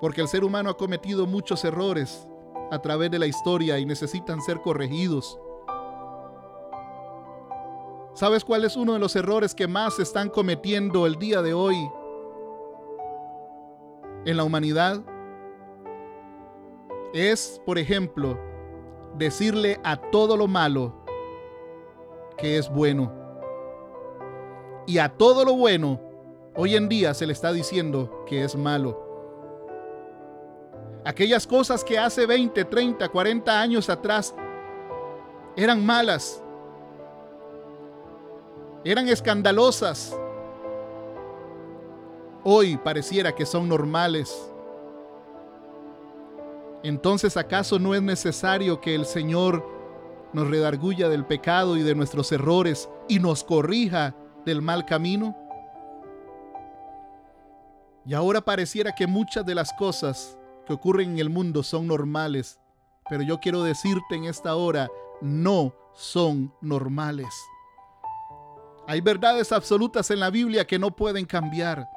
Porque 0.00 0.20
el 0.20 0.28
ser 0.28 0.44
humano 0.44 0.70
ha 0.70 0.76
cometido 0.76 1.26
muchos 1.26 1.64
errores 1.64 2.28
a 2.70 2.78
través 2.78 3.10
de 3.10 3.18
la 3.18 3.26
historia 3.26 3.80
y 3.80 3.84
necesitan 3.84 4.40
ser 4.40 4.60
corregidos. 4.60 5.40
¿Sabes 8.14 8.44
cuál 8.44 8.64
es 8.64 8.76
uno 8.76 8.92
de 8.92 9.00
los 9.00 9.16
errores 9.16 9.56
que 9.56 9.66
más 9.66 9.98
están 9.98 10.28
cometiendo 10.28 11.04
el 11.04 11.16
día 11.16 11.42
de 11.42 11.52
hoy 11.52 11.76
en 14.26 14.36
la 14.36 14.44
humanidad? 14.44 15.02
Es, 17.14 17.58
por 17.64 17.78
ejemplo, 17.78 18.38
decirle 19.16 19.80
a 19.82 19.96
todo 19.96 20.36
lo 20.36 20.46
malo 20.46 21.02
que 22.36 22.58
es 22.58 22.68
bueno. 22.68 23.10
Y 24.86 24.98
a 24.98 25.08
todo 25.08 25.42
lo 25.46 25.54
bueno 25.54 26.06
Hoy 26.58 26.74
en 26.74 26.88
día 26.88 27.12
se 27.12 27.26
le 27.26 27.34
está 27.34 27.52
diciendo 27.52 28.24
que 28.26 28.42
es 28.42 28.56
malo. 28.56 28.98
Aquellas 31.04 31.46
cosas 31.46 31.84
que 31.84 31.98
hace 31.98 32.24
20, 32.24 32.64
30, 32.64 33.06
40 33.10 33.60
años 33.60 33.90
atrás 33.90 34.34
eran 35.54 35.84
malas, 35.84 36.42
eran 38.84 39.06
escandalosas, 39.08 40.18
hoy 42.48 42.76
pareciera 42.76 43.34
que 43.34 43.44
son 43.44 43.68
normales. 43.68 44.32
Entonces, 46.84 47.36
¿acaso 47.36 47.80
no 47.80 47.92
es 47.92 48.02
necesario 48.02 48.80
que 48.80 48.94
el 48.94 49.04
Señor 49.04 49.68
nos 50.32 50.46
redarguya 50.48 51.08
del 51.08 51.24
pecado 51.24 51.76
y 51.76 51.82
de 51.82 51.96
nuestros 51.96 52.30
errores 52.30 52.88
y 53.08 53.18
nos 53.18 53.42
corrija 53.42 54.14
del 54.44 54.62
mal 54.62 54.86
camino? 54.86 55.36
Y 58.04 58.14
ahora 58.14 58.40
pareciera 58.40 58.94
que 58.94 59.08
muchas 59.08 59.44
de 59.44 59.56
las 59.56 59.72
cosas 59.72 60.38
que 60.66 60.72
ocurren 60.72 61.14
en 61.14 61.18
el 61.18 61.30
mundo 61.30 61.64
son 61.64 61.88
normales, 61.88 62.60
pero 63.10 63.24
yo 63.24 63.40
quiero 63.40 63.64
decirte 63.64 64.14
en 64.14 64.26
esta 64.26 64.54
hora, 64.54 64.88
no 65.20 65.74
son 65.94 66.54
normales. 66.60 67.34
Hay 68.86 69.00
verdades 69.00 69.50
absolutas 69.50 70.12
en 70.12 70.20
la 70.20 70.30
Biblia 70.30 70.64
que 70.64 70.78
no 70.78 70.94
pueden 70.94 71.24
cambiar. 71.24 71.88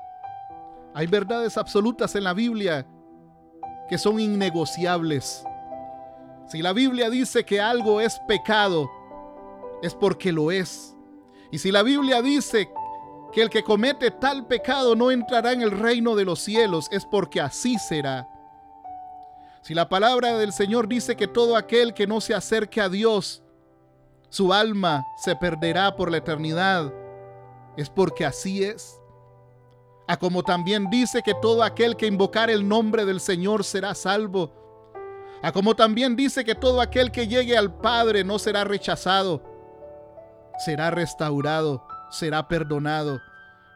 Hay 1.00 1.08
verdades 1.08 1.58
absolutas 1.58 2.14
en 2.16 2.26
la 2.26 2.34
Biblia 2.34 2.86
que 3.88 3.98
son 3.98 4.20
innegociables. 4.20 5.46
Si 6.46 6.62
la 6.62 6.74
Biblia 6.74 7.10
dice 7.10 7.46
que 7.46 7.62
algo 7.62 8.02
es 8.02 8.20
pecado, 8.28 8.92
es 9.82 9.96
porque 9.96 10.34
lo 10.34 10.52
es. 10.52 10.94
Y 11.54 11.60
si 11.60 11.72
la 11.72 11.84
Biblia 11.84 12.22
dice 12.22 12.70
que 13.32 13.42
el 13.42 13.50
que 13.50 13.64
comete 13.64 14.12
tal 14.12 14.46
pecado 14.46 14.94
no 14.94 15.10
entrará 15.10 15.54
en 15.54 15.62
el 15.62 15.72
reino 15.72 16.18
de 16.18 16.26
los 16.26 16.42
cielos, 16.42 16.90
es 16.92 17.06
porque 17.06 17.40
así 17.40 17.80
será. 17.80 18.28
Si 19.62 19.74
la 19.74 19.88
palabra 19.88 20.38
del 20.38 20.52
Señor 20.52 20.90
dice 20.90 21.16
que 21.16 21.30
todo 21.30 21.56
aquel 21.56 21.94
que 21.94 22.08
no 22.08 22.20
se 22.20 22.34
acerque 22.34 22.82
a 22.82 22.90
Dios, 22.90 23.42
su 24.28 24.52
alma 24.52 25.06
se 25.16 25.34
perderá 25.38 25.96
por 25.96 26.12
la 26.12 26.18
eternidad, 26.18 26.94
es 27.78 27.90
porque 27.90 28.26
así 28.26 28.66
es. 28.66 28.99
A 30.10 30.18
como 30.18 30.44
también 30.44 30.90
dice 30.90 31.22
que 31.22 31.36
todo 31.36 31.64
aquel 31.64 31.96
que 31.96 32.08
invocar 32.08 32.50
el 32.50 32.68
nombre 32.68 33.06
del 33.06 33.22
Señor 33.22 33.64
será 33.64 33.94
salvo. 33.94 34.52
A 35.42 35.52
como 35.52 35.76
también 35.76 36.18
dice 36.18 36.44
que 36.44 36.56
todo 36.56 36.82
aquel 36.82 37.12
que 37.12 37.28
llegue 37.28 37.56
al 37.56 37.74
Padre 37.74 38.26
no 38.26 38.40
será 38.40 38.66
rechazado, 38.66 39.42
será 40.58 40.90
restaurado 40.92 41.86
será 42.10 42.48
perdonado 42.48 43.22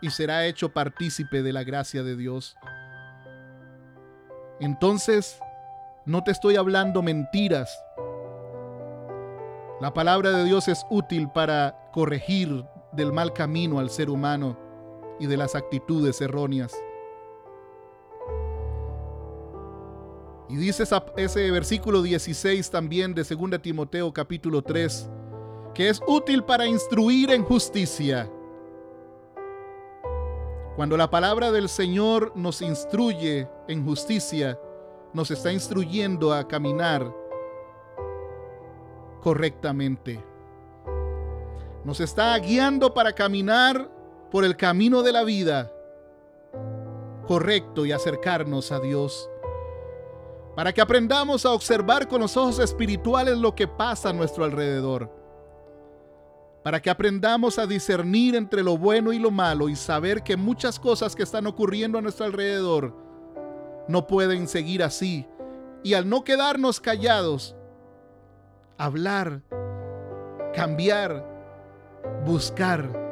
y 0.01 0.09
será 0.09 0.45
hecho 0.45 0.73
partícipe 0.73 1.43
de 1.43 1.53
la 1.53 1.63
gracia 1.63 2.03
de 2.03 2.15
Dios. 2.15 2.55
Entonces, 4.59 5.39
no 6.05 6.23
te 6.23 6.31
estoy 6.31 6.55
hablando 6.55 7.01
mentiras. 7.01 7.71
La 9.79 9.93
palabra 9.93 10.31
de 10.31 10.43
Dios 10.45 10.67
es 10.67 10.85
útil 10.89 11.29
para 11.29 11.89
corregir 11.91 12.65
del 12.91 13.11
mal 13.11 13.33
camino 13.33 13.79
al 13.79 13.89
ser 13.89 14.09
humano 14.09 14.62
y 15.19 15.27
de 15.27 15.37
las 15.37 15.55
actitudes 15.55 16.21
erróneas. 16.21 16.73
Y 20.49 20.55
dice 20.57 20.83
ese 21.17 21.51
versículo 21.51 22.01
16 22.01 22.69
también 22.69 23.13
de 23.13 23.23
2 23.23 23.61
Timoteo 23.61 24.13
capítulo 24.13 24.61
3, 24.61 25.09
que 25.73 25.89
es 25.89 26.01
útil 26.05 26.43
para 26.43 26.67
instruir 26.67 27.31
en 27.31 27.43
justicia. 27.43 28.29
Cuando 30.75 30.97
la 30.97 31.09
palabra 31.09 31.51
del 31.51 31.69
Señor 31.69 32.33
nos 32.35 32.61
instruye 32.61 33.47
en 33.67 33.85
justicia, 33.85 34.59
nos 35.13 35.29
está 35.31 35.53
instruyendo 35.53 36.33
a 36.33 36.47
caminar 36.47 37.13
correctamente. 39.21 40.23
Nos 41.85 41.99
está 41.99 42.37
guiando 42.39 42.93
para 42.93 43.13
caminar 43.13 43.92
por 44.33 44.43
el 44.43 44.57
camino 44.57 45.03
de 45.03 45.11
la 45.13 45.23
vida 45.23 45.71
correcto 47.27 47.85
y 47.85 47.91
acercarnos 47.91 48.71
a 48.71 48.79
Dios. 48.79 49.29
Para 50.55 50.73
que 50.73 50.81
aprendamos 50.81 51.45
a 51.45 51.51
observar 51.51 52.07
con 52.07 52.19
los 52.19 52.35
ojos 52.35 52.57
espirituales 52.57 53.37
lo 53.37 53.53
que 53.53 53.67
pasa 53.67 54.09
a 54.09 54.13
nuestro 54.13 54.43
alrededor 54.43 55.23
para 56.63 56.81
que 56.81 56.89
aprendamos 56.89 57.59
a 57.59 57.67
discernir 57.67 58.35
entre 58.35 58.63
lo 58.63 58.77
bueno 58.77 59.11
y 59.11 59.19
lo 59.19 59.31
malo 59.31 59.67
y 59.67 59.75
saber 59.75 60.23
que 60.23 60.37
muchas 60.37 60.79
cosas 60.79 61.13
que 61.13 61.23
están 61.23 61.45
ocurriendo 61.45 61.97
a 61.97 62.01
nuestro 62.01 62.25
alrededor 62.25 62.95
no 63.89 64.07
pueden 64.07 64.47
seguir 64.47 64.81
así. 64.81 65.27
Y 65.83 65.93
al 65.93 66.07
no 66.07 66.23
quedarnos 66.23 66.79
callados, 66.79 67.53
hablar, 68.77 69.41
cambiar, 70.55 71.27
buscar. 72.25 73.02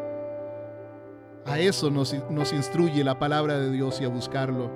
A 1.45 1.59
eso 1.59 1.89
nos, 1.89 2.13
instruye 2.53 3.03
la 3.03 3.17
palabra 3.17 3.57
de 3.57 3.71
Dios 3.71 3.99
y 3.99 4.05
a 4.05 4.09
buscarlo. 4.09 4.69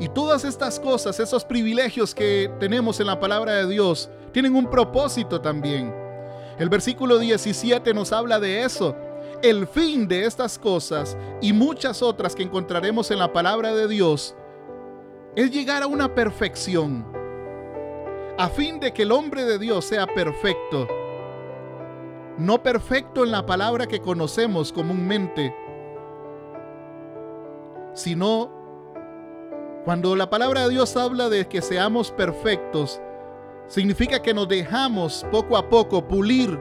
Y 0.00 0.08
todas 0.08 0.44
estas 0.44 0.78
cosas, 0.78 1.18
esos 1.20 1.44
privilegios 1.44 2.14
que 2.14 2.50
tenemos 2.60 3.00
en 3.00 3.06
la 3.06 3.18
palabra 3.18 3.54
de 3.54 3.66
Dios, 3.66 4.10
tienen 4.32 4.54
un 4.54 4.68
propósito 4.68 5.40
también. 5.40 5.94
El 6.58 6.68
versículo 6.68 7.18
17 7.18 7.94
nos 7.94 8.12
habla 8.12 8.40
de 8.40 8.62
eso. 8.62 8.96
El 9.42 9.66
fin 9.66 10.08
de 10.08 10.24
estas 10.24 10.58
cosas 10.58 11.16
y 11.40 11.52
muchas 11.52 12.02
otras 12.02 12.34
que 12.34 12.42
encontraremos 12.42 13.10
en 13.10 13.18
la 13.18 13.32
palabra 13.32 13.72
de 13.74 13.86
Dios 13.86 14.34
es 15.36 15.52
llegar 15.52 15.84
a 15.84 15.86
una 15.86 16.12
perfección, 16.12 17.06
a 18.36 18.48
fin 18.48 18.80
de 18.80 18.92
que 18.92 19.02
el 19.02 19.12
hombre 19.12 19.44
de 19.44 19.58
Dios 19.58 19.84
sea 19.84 20.06
perfecto. 20.06 20.88
No 22.38 22.62
perfecto 22.62 23.24
en 23.24 23.32
la 23.32 23.44
palabra 23.44 23.86
que 23.86 24.00
conocemos 24.00 24.72
comúnmente, 24.72 25.54
sino 27.94 28.50
cuando 29.84 30.14
la 30.16 30.30
palabra 30.30 30.62
de 30.62 30.70
Dios 30.70 30.96
habla 30.96 31.28
de 31.28 31.48
que 31.48 31.62
seamos 31.62 32.12
perfectos, 32.12 33.00
Significa 33.68 34.20
que 34.22 34.32
nos 34.32 34.48
dejamos 34.48 35.26
poco 35.30 35.54
a 35.54 35.68
poco 35.68 36.08
pulir 36.08 36.58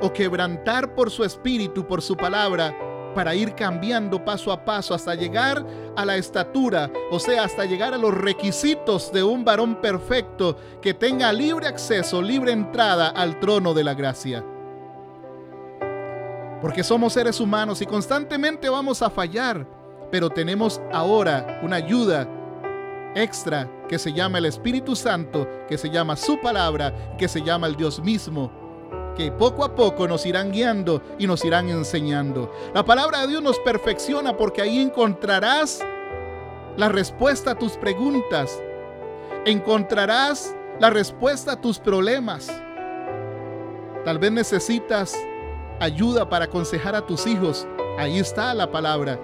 o 0.00 0.10
quebrantar 0.10 0.94
por 0.94 1.10
su 1.10 1.22
espíritu, 1.22 1.86
por 1.86 2.00
su 2.00 2.16
palabra, 2.16 2.74
para 3.14 3.34
ir 3.34 3.54
cambiando 3.54 4.24
paso 4.24 4.50
a 4.50 4.64
paso 4.64 4.94
hasta 4.94 5.14
llegar 5.14 5.66
a 5.96 6.04
la 6.06 6.16
estatura, 6.16 6.90
o 7.10 7.18
sea, 7.18 7.44
hasta 7.44 7.66
llegar 7.66 7.92
a 7.92 7.98
los 7.98 8.14
requisitos 8.14 9.12
de 9.12 9.22
un 9.22 9.44
varón 9.44 9.82
perfecto 9.82 10.56
que 10.80 10.94
tenga 10.94 11.30
libre 11.30 11.66
acceso, 11.66 12.22
libre 12.22 12.52
entrada 12.52 13.08
al 13.08 13.38
trono 13.38 13.74
de 13.74 13.84
la 13.84 13.92
gracia. 13.92 14.42
Porque 16.60 16.84
somos 16.84 17.12
seres 17.12 17.40
humanos 17.40 17.80
y 17.80 17.86
constantemente 17.86 18.68
vamos 18.68 19.02
a 19.02 19.10
fallar, 19.10 19.66
pero 20.10 20.30
tenemos 20.30 20.80
ahora 20.92 21.60
una 21.62 21.76
ayuda 21.76 22.28
extra 23.14 23.68
que 23.88 23.98
se 23.98 24.12
llama 24.12 24.38
el 24.38 24.46
Espíritu 24.46 24.94
Santo, 24.94 25.48
que 25.68 25.78
se 25.78 25.90
llama 25.90 26.16
su 26.16 26.40
palabra, 26.40 27.16
que 27.18 27.28
se 27.28 27.42
llama 27.42 27.66
el 27.66 27.76
Dios 27.76 28.00
mismo 28.00 28.50
que 29.16 29.32
poco 29.32 29.64
a 29.64 29.74
poco 29.74 30.08
nos 30.08 30.24
irán 30.24 30.52
guiando 30.52 31.02
y 31.18 31.26
nos 31.26 31.44
irán 31.44 31.68
enseñando. 31.68 32.50
La 32.74 32.84
palabra 32.84 33.20
de 33.20 33.28
Dios 33.28 33.42
nos 33.42 33.58
perfecciona 33.58 34.36
porque 34.36 34.62
ahí 34.62 34.80
encontrarás 34.80 35.84
la 36.76 36.88
respuesta 36.88 37.52
a 37.52 37.54
tus 37.54 37.72
preguntas. 37.72 38.58
Encontrarás 39.44 40.54
la 40.78 40.90
respuesta 40.90 41.52
a 41.52 41.60
tus 41.60 41.78
problemas. 41.78 42.50
Tal 44.04 44.18
vez 44.18 44.32
necesitas 44.32 45.14
ayuda 45.80 46.28
para 46.28 46.44
aconsejar 46.44 46.94
a 46.94 47.04
tus 47.04 47.26
hijos. 47.26 47.66
Ahí 47.98 48.18
está 48.18 48.54
la 48.54 48.70
palabra. 48.70 49.18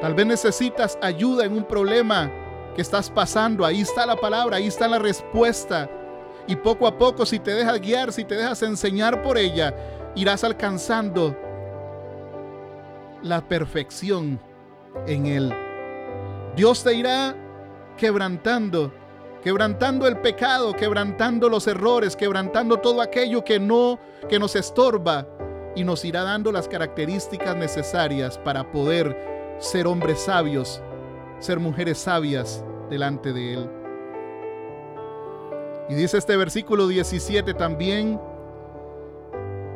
Tal 0.00 0.14
vez 0.14 0.26
necesitas 0.26 0.98
ayuda 1.02 1.46
en 1.46 1.54
un 1.54 1.64
problema 1.64 2.30
que 2.76 2.82
estás 2.82 3.10
pasando. 3.10 3.64
Ahí 3.64 3.80
está 3.80 4.06
la 4.06 4.16
palabra, 4.16 4.58
ahí 4.58 4.66
está 4.66 4.86
la 4.86 4.98
respuesta. 4.98 5.90
Y 6.46 6.54
poco 6.54 6.86
a 6.86 6.96
poco, 6.96 7.26
si 7.26 7.38
te 7.38 7.54
dejas 7.54 7.80
guiar, 7.80 8.12
si 8.12 8.24
te 8.24 8.36
dejas 8.36 8.62
enseñar 8.62 9.22
por 9.22 9.38
ella, 9.38 9.74
irás 10.14 10.44
alcanzando 10.44 11.34
la 13.22 13.40
perfección 13.40 14.38
en 15.06 15.26
Él. 15.26 15.54
Dios 16.54 16.84
te 16.84 16.94
irá 16.94 17.34
quebrantando, 17.96 18.92
quebrantando 19.42 20.06
el 20.06 20.18
pecado, 20.18 20.74
quebrantando 20.74 21.48
los 21.48 21.66
errores, 21.66 22.14
quebrantando 22.14 22.76
todo 22.78 23.00
aquello 23.00 23.42
que 23.42 23.58
no, 23.58 23.98
que 24.28 24.38
nos 24.38 24.54
estorba 24.54 25.26
y 25.76 25.84
nos 25.84 26.04
irá 26.04 26.24
dando 26.24 26.50
las 26.50 26.66
características 26.66 27.54
necesarias 27.54 28.38
para 28.38 28.72
poder 28.72 29.56
ser 29.60 29.86
hombres 29.86 30.20
sabios, 30.20 30.82
ser 31.38 31.60
mujeres 31.60 31.98
sabias 31.98 32.64
delante 32.90 33.32
de 33.32 33.54
Él. 33.54 33.70
Y 35.88 35.94
dice 35.94 36.18
este 36.18 36.36
versículo 36.36 36.88
17 36.88 37.54
también 37.54 38.18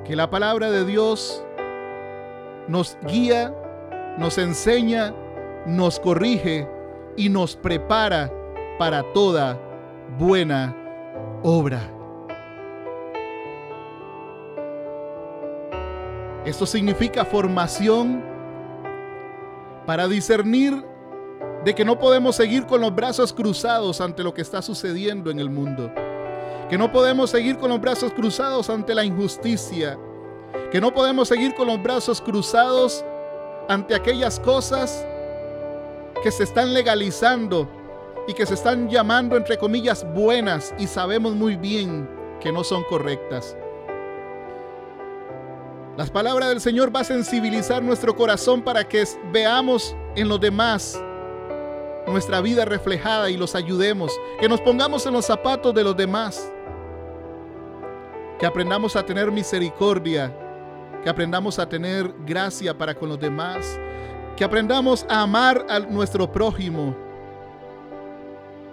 que 0.04 0.16
la 0.16 0.28
palabra 0.30 0.70
de 0.70 0.84
Dios 0.84 1.44
nos 2.66 2.96
guía, 3.06 3.54
nos 4.18 4.38
enseña, 4.38 5.14
nos 5.66 6.00
corrige 6.00 6.66
y 7.16 7.28
nos 7.28 7.56
prepara 7.56 8.32
para 8.78 9.04
toda 9.12 9.60
buena 10.18 10.74
obra. 11.42 11.99
Esto 16.50 16.66
significa 16.66 17.24
formación 17.24 18.24
para 19.86 20.08
discernir 20.08 20.84
de 21.64 21.74
que 21.76 21.84
no 21.84 21.96
podemos 21.96 22.34
seguir 22.34 22.66
con 22.66 22.80
los 22.80 22.92
brazos 22.92 23.32
cruzados 23.32 24.00
ante 24.00 24.24
lo 24.24 24.34
que 24.34 24.42
está 24.42 24.60
sucediendo 24.60 25.30
en 25.30 25.38
el 25.38 25.48
mundo. 25.48 25.92
Que 26.68 26.76
no 26.76 26.90
podemos 26.90 27.30
seguir 27.30 27.56
con 27.56 27.70
los 27.70 27.80
brazos 27.80 28.12
cruzados 28.12 28.68
ante 28.68 28.96
la 28.96 29.04
injusticia. 29.04 29.96
Que 30.72 30.80
no 30.80 30.92
podemos 30.92 31.28
seguir 31.28 31.54
con 31.54 31.68
los 31.68 31.80
brazos 31.80 32.20
cruzados 32.20 33.04
ante 33.68 33.94
aquellas 33.94 34.40
cosas 34.40 35.06
que 36.20 36.32
se 36.32 36.42
están 36.42 36.74
legalizando 36.74 37.68
y 38.26 38.34
que 38.34 38.44
se 38.44 38.54
están 38.54 38.88
llamando 38.88 39.36
entre 39.36 39.56
comillas 39.56 40.04
buenas 40.14 40.74
y 40.80 40.88
sabemos 40.88 41.32
muy 41.32 41.54
bien 41.54 42.10
que 42.40 42.50
no 42.50 42.64
son 42.64 42.82
correctas. 42.90 43.56
Las 46.00 46.10
palabras 46.10 46.48
del 46.48 46.62
Señor 46.62 46.96
va 46.96 47.00
a 47.00 47.04
sensibilizar 47.04 47.82
nuestro 47.82 48.16
corazón 48.16 48.62
para 48.62 48.88
que 48.88 49.04
veamos 49.30 49.94
en 50.16 50.30
los 50.30 50.40
demás 50.40 50.98
nuestra 52.06 52.40
vida 52.40 52.64
reflejada 52.64 53.28
y 53.28 53.36
los 53.36 53.54
ayudemos, 53.54 54.10
que 54.40 54.48
nos 54.48 54.62
pongamos 54.62 55.04
en 55.04 55.12
los 55.12 55.26
zapatos 55.26 55.74
de 55.74 55.84
los 55.84 55.94
demás, 55.94 56.50
que 58.38 58.46
aprendamos 58.46 58.96
a 58.96 59.04
tener 59.04 59.30
misericordia, 59.30 60.34
que 61.04 61.10
aprendamos 61.10 61.58
a 61.58 61.68
tener 61.68 62.10
gracia 62.24 62.72
para 62.72 62.94
con 62.94 63.10
los 63.10 63.20
demás, 63.20 63.78
que 64.38 64.44
aprendamos 64.44 65.04
a 65.06 65.20
amar 65.20 65.66
a 65.68 65.80
nuestro 65.80 66.32
prójimo. 66.32 66.96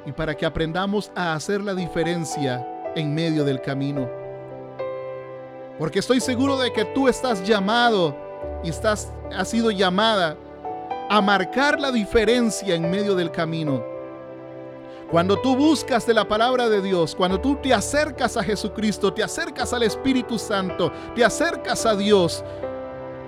Y 0.06 0.14
para 0.14 0.34
que 0.34 0.46
aprendamos 0.46 1.12
a 1.14 1.34
hacer 1.34 1.60
la 1.60 1.76
diferencia 1.76 2.66
en 2.96 3.14
medio 3.14 3.44
del 3.44 3.60
camino. 3.60 4.27
Porque 5.80 6.00
estoy 6.00 6.20
seguro 6.20 6.58
de 6.58 6.74
que 6.74 6.86
tú 6.86 7.08
estás 7.08 7.44
llamado 7.48 8.16
y 8.64 8.70
estás, 8.70 9.12
has 9.36 9.50
sido 9.50 9.72
llamada 9.72 10.38
a 11.10 11.22
marcar 11.22 11.80
la 11.80 11.92
diferencia 11.92 12.76
en 12.76 12.90
medio 12.90 13.16
del 13.16 13.32
camino. 13.32 13.84
Cuando 15.10 15.40
tú 15.40 15.56
buscas 15.56 16.06
de 16.06 16.14
la 16.14 16.28
palabra 16.28 16.68
de 16.68 16.82
Dios, 16.82 17.16
cuando 17.16 17.40
tú 17.40 17.56
te 17.56 17.74
acercas 17.74 18.36
a 18.36 18.44
Jesucristo, 18.44 19.14
te 19.14 19.24
acercas 19.24 19.72
al 19.72 19.84
Espíritu 19.84 20.38
Santo, 20.38 20.92
te 21.16 21.24
acercas 21.24 21.86
a 21.86 21.96
Dios, 21.96 22.44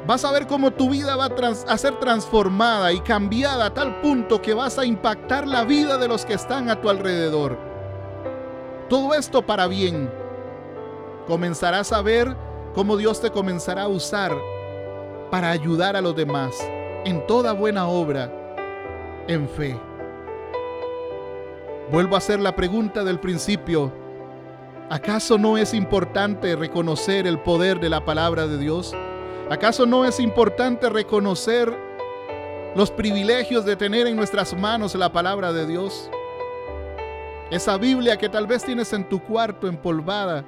vas 0.06 0.26
a 0.26 0.32
ver 0.32 0.46
cómo 0.46 0.72
tu 0.72 0.90
vida 0.90 1.16
va 1.16 1.30
a, 1.68 1.78
ser 1.78 1.98
transformada 2.00 2.92
y 2.92 3.00
cambiada 3.00 3.68
a 3.68 3.74
tal 3.74 4.02
punto 4.02 4.42
que 4.42 4.54
vas 4.54 4.78
a 4.78 4.86
impactar 4.86 5.48
la 5.48 5.64
vida 5.64 5.98
de 5.98 6.10
los 6.10 6.26
que 6.26 6.34
están 6.34 6.70
a 6.70 6.82
tu 6.82 6.90
alrededor. 6.90 7.58
Todo 8.90 9.14
esto 9.14 9.46
para 9.46 9.68
bien. 9.68 10.19
Comenzarás 11.30 11.94
a 11.94 12.02
ver 12.02 12.36
cómo 12.74 12.98
Dios 12.98 13.22
te 13.22 13.30
comenzará 13.30 13.84
a 13.84 13.88
usar 13.88 14.36
para 15.30 15.52
ayudar 15.52 15.96
a 15.96 16.02
los 16.02 16.16
demás 16.16 16.58
en 17.06 17.24
toda 17.28 17.54
buena 17.54 17.88
obra, 17.88 18.34
en 19.28 19.48
fe. 19.48 19.80
Vuelvo 21.92 22.16
a 22.16 22.18
hacer 22.18 22.40
la 22.40 22.56
pregunta 22.56 23.04
del 23.04 23.20
principio. 23.20 23.94
¿Acaso 24.90 25.38
no 25.38 25.56
es 25.56 25.76
importante 25.76 26.56
reconocer 26.56 27.28
el 27.28 27.38
poder 27.38 27.80
de 27.80 27.90
la 27.90 28.04
palabra 28.04 28.48
de 28.48 28.58
Dios? 28.58 28.96
¿Acaso 29.52 29.86
no 29.86 30.06
es 30.06 30.20
importante 30.20 30.90
reconocer 30.90 31.72
los 32.76 32.90
privilegios 32.90 33.66
de 33.66 33.76
tener 33.76 34.08
en 34.08 34.16
nuestras 34.16 34.58
manos 34.58 34.96
la 34.96 35.12
palabra 35.12 35.54
de 35.54 35.68
Dios? 35.68 36.10
Esa 37.52 37.78
Biblia 37.78 38.18
que 38.18 38.30
tal 38.30 38.48
vez 38.48 38.64
tienes 38.64 38.92
en 38.94 39.08
tu 39.08 39.20
cuarto 39.22 39.68
empolvada. 39.68 40.44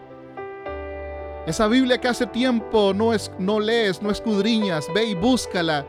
Esa 1.45 1.67
Biblia 1.67 1.99
que 1.99 2.07
hace 2.07 2.27
tiempo 2.27 2.93
no, 2.93 3.13
es, 3.13 3.31
no 3.39 3.59
lees, 3.59 4.01
no 4.01 4.11
escudriñas. 4.11 4.87
Ve 4.93 5.05
y 5.05 5.15
búscala 5.15 5.85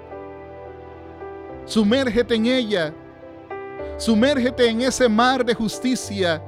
Sumérgete 1.64 2.34
en 2.34 2.46
ella. 2.46 2.92
Sumérgete 3.96 4.68
en 4.68 4.82
ese 4.82 5.08
mar 5.08 5.44
de 5.44 5.54
justicia, 5.54 6.42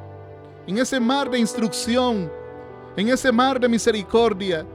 en 0.66 0.78
ese 0.78 0.98
mar 0.98 1.30
de 1.30 1.38
instrucción, 1.38 2.30
en 2.96 3.08
ese 3.08 3.30
mar 3.30 3.60
de 3.60 3.68
misericordia, 3.68 4.66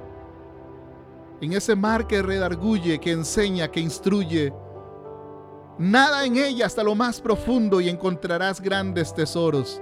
en 1.41 1.53
ese 1.53 1.75
mar 1.75 2.07
que 2.07 2.21
redarguye, 2.21 2.99
que 2.99 3.11
enseña, 3.11 3.69
que 3.69 3.81
instruye. 3.81 4.53
Nada 5.77 6.25
en 6.25 6.37
ella 6.37 6.65
hasta 6.65 6.83
lo 6.83 6.95
más 6.95 7.19
profundo 7.19 7.81
y 7.81 7.89
encontrarás 7.89 8.61
grandes 8.61 9.13
tesoros, 9.13 9.81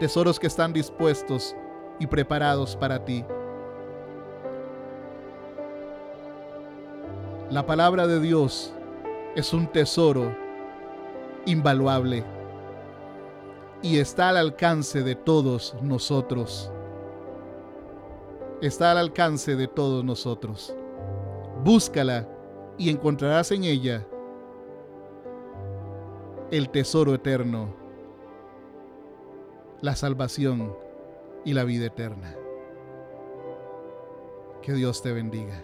tesoros 0.00 0.38
que 0.38 0.46
están 0.48 0.72
dispuestos 0.72 1.56
y 1.98 2.06
preparados 2.06 2.76
para 2.76 3.02
ti. 3.04 3.24
La 7.50 7.64
palabra 7.64 8.08
de 8.08 8.18
Dios 8.18 8.74
es 9.36 9.52
un 9.52 9.68
tesoro 9.68 10.36
invaluable 11.44 12.24
y 13.82 13.98
está 13.98 14.30
al 14.30 14.36
alcance 14.38 15.04
de 15.04 15.14
todos 15.14 15.76
nosotros. 15.80 16.72
Está 18.60 18.90
al 18.90 18.98
alcance 18.98 19.54
de 19.54 19.68
todos 19.68 20.04
nosotros. 20.04 20.74
Búscala 21.62 22.28
y 22.78 22.90
encontrarás 22.90 23.52
en 23.52 23.62
ella 23.62 24.04
el 26.50 26.68
tesoro 26.70 27.14
eterno, 27.14 27.68
la 29.82 29.94
salvación 29.94 30.76
y 31.44 31.52
la 31.52 31.62
vida 31.62 31.86
eterna. 31.86 32.34
Que 34.62 34.72
Dios 34.72 35.00
te 35.00 35.12
bendiga. 35.12 35.62